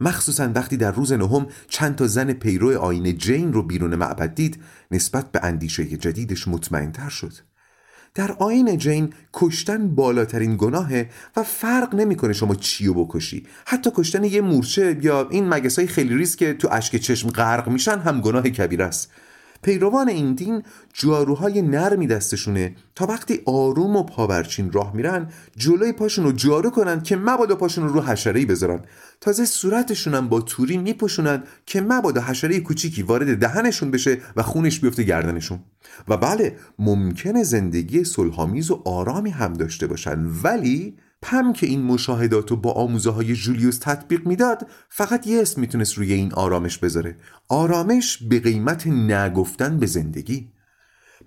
مخصوصا 0.00 0.52
وقتی 0.54 0.76
در 0.76 0.92
روز 0.92 1.12
نهم 1.12 1.46
چند 1.68 1.96
تا 1.96 2.06
زن 2.06 2.32
پیرو 2.32 2.78
آین 2.78 3.18
جین 3.18 3.52
رو 3.52 3.62
بیرون 3.62 3.94
معبد 3.94 4.34
دید 4.34 4.62
نسبت 4.90 5.32
به 5.32 5.40
اندیشه 5.42 5.84
جدیدش 5.84 6.48
مطمئنتر 6.48 7.08
شد. 7.08 7.32
در 8.14 8.32
آین 8.32 8.78
جین 8.78 9.12
کشتن 9.32 9.94
بالاترین 9.94 10.56
گناهه 10.56 11.10
و 11.36 11.42
فرق 11.42 11.94
نمی‌کنه 11.94 12.32
شما 12.32 12.54
چیو 12.54 12.94
بکشی. 12.94 13.46
حتی 13.66 13.90
کشتن 13.94 14.24
یه 14.24 14.40
مورچه 14.40 14.98
یا 15.02 15.28
این 15.28 15.48
مگسای 15.48 15.86
خیلی 15.86 16.16
ریز 16.16 16.36
که 16.36 16.54
تو 16.54 16.68
اشک 16.72 16.96
چشم 16.96 17.30
غرق 17.30 17.68
میشن 17.68 17.98
هم 17.98 18.20
گناه 18.20 18.42
کبیر 18.42 18.82
است. 18.82 19.10
پیروان 19.62 20.08
این 20.08 20.34
دین 20.34 20.62
جاروهای 20.92 21.62
نرمی 21.62 22.06
دستشونه. 22.06 22.76
تا 22.94 23.06
وقتی 23.06 23.40
آروم 23.46 23.96
و 23.96 24.02
پاورچین 24.02 24.72
راه 24.72 24.96
میرن 24.96 25.28
جلوی 25.56 25.92
پاشون 25.92 26.24
رو 26.24 26.32
جارو 26.32 26.70
کنن 26.70 27.00
که 27.02 27.16
مبادا 27.16 27.56
پاشون 27.56 27.88
رو 27.88 27.94
رو 27.94 28.00
حشره‌ای 28.00 28.46
بذارن. 28.46 28.80
تازه 29.20 29.44
صورتشون 29.44 30.14
هم 30.14 30.28
با 30.28 30.40
توری 30.40 30.76
میپوشونن 30.76 31.42
که 31.66 31.80
مبادا 31.80 32.20
حشره 32.20 32.60
کوچیکی 32.60 33.02
وارد 33.02 33.38
دهنشون 33.38 33.90
بشه 33.90 34.18
و 34.36 34.42
خونش 34.42 34.80
بیفته 34.80 35.02
گردنشون. 35.02 35.58
و 36.08 36.16
بله 36.16 36.56
ممکنه 36.78 37.42
زندگی 37.42 38.04
صلحآمیز 38.04 38.70
و 38.70 38.82
آرامی 38.84 39.30
هم 39.30 39.52
داشته 39.52 39.86
باشن 39.86 40.26
ولی 40.42 40.96
پم 41.22 41.52
که 41.52 41.66
این 41.66 41.82
مشاهدات 41.82 42.50
رو 42.50 42.56
با 42.56 42.72
آموزه 42.72 43.10
های 43.10 43.34
جولیوس 43.34 43.78
تطبیق 43.78 44.26
می‌داد 44.26 44.66
فقط 44.88 45.26
یه 45.26 45.42
اسم 45.42 45.60
می‌تونست 45.60 45.98
روی 45.98 46.12
این 46.12 46.32
آرامش 46.32 46.78
بذاره. 46.78 47.16
آرامش 47.48 48.18
به 48.22 48.40
قیمت 48.40 48.86
نگفتن 48.86 49.78
به 49.78 49.86
زندگی. 49.86 50.48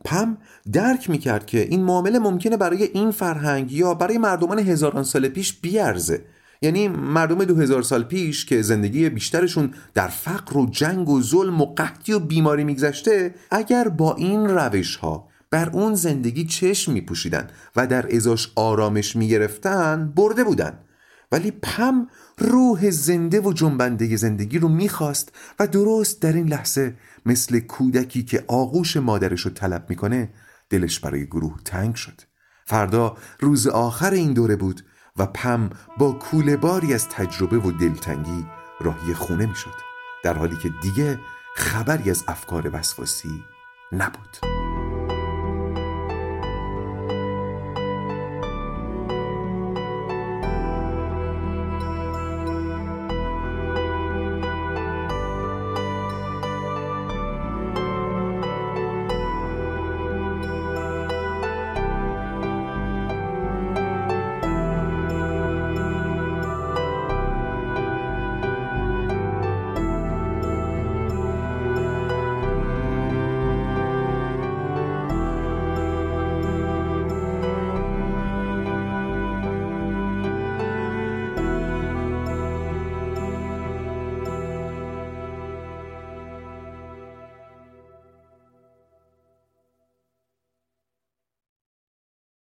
پم 0.05 0.37
درک 0.71 1.09
می‌کرد 1.09 1.45
که 1.45 1.59
این 1.59 1.83
معامله 1.83 2.19
ممکنه 2.19 2.57
برای 2.57 2.83
این 2.83 3.11
فرهنگ 3.11 3.71
یا 3.71 3.93
برای 3.93 4.17
مردمان 4.17 4.59
هزاران 4.59 5.03
سال 5.03 5.27
پیش 5.27 5.53
بیارزه. 5.53 6.25
یعنی 6.61 6.87
مردم 6.87 7.43
دو 7.43 7.55
هزار 7.55 7.81
سال 7.81 8.03
پیش 8.03 8.45
که 8.45 8.61
زندگی 8.61 9.09
بیشترشون 9.09 9.73
در 9.93 10.07
فقر 10.07 10.57
و 10.57 10.65
جنگ 10.65 11.09
و 11.09 11.21
ظلم 11.21 11.61
و 11.61 11.65
قحطی 11.65 12.13
و 12.13 12.19
بیماری 12.19 12.63
میگذشته 12.63 13.35
اگر 13.51 13.87
با 13.87 14.15
این 14.15 14.49
روش 14.49 14.95
ها 14.95 15.27
بر 15.53 15.69
اون 15.69 15.95
زندگی 15.95 16.45
چشم 16.45 16.91
می 16.91 17.01
پوشیدن 17.01 17.49
و 17.75 17.87
در 17.87 18.15
ازاش 18.15 18.51
آرامش 18.55 19.15
می 19.15 19.27
گرفتن 19.27 20.13
برده 20.15 20.43
بودن. 20.43 20.79
ولی 21.31 21.51
پم 21.51 22.07
روح 22.37 22.89
زنده 22.89 23.41
و 23.41 23.53
جنبنده 23.53 24.15
زندگی 24.15 24.59
رو 24.59 24.67
می‌خواست 24.67 25.31
و 25.59 25.67
درست 25.67 26.21
در 26.21 26.33
این 26.33 26.47
لحظه 26.47 26.95
مثل 27.25 27.59
کودکی 27.59 28.23
که 28.23 28.43
آغوش 28.47 28.97
مادرش 28.97 29.41
رو 29.41 29.51
طلب 29.51 29.85
می‌کنه 29.89 30.33
دلش 30.69 30.99
برای 30.99 31.25
گروه 31.25 31.59
تنگ 31.65 31.95
شد. 31.95 32.21
فردا 32.65 33.17
روز 33.39 33.67
آخر 33.67 34.11
این 34.11 34.33
دوره 34.33 34.55
بود 34.55 34.85
و 35.17 35.25
پم 35.25 35.69
با 35.97 36.11
کوله 36.11 36.57
باری 36.57 36.93
از 36.93 37.09
تجربه 37.09 37.57
و 37.57 37.71
دلتنگی 37.71 38.45
راهی 38.81 39.13
خونه 39.13 39.45
می‌شد. 39.45 39.75
در 40.23 40.33
حالی 40.33 40.55
که 40.55 40.69
دیگه 40.81 41.19
خبری 41.55 42.09
از 42.09 42.23
افکار 42.27 42.69
وسواسی 42.73 43.43
نبود. 43.91 44.52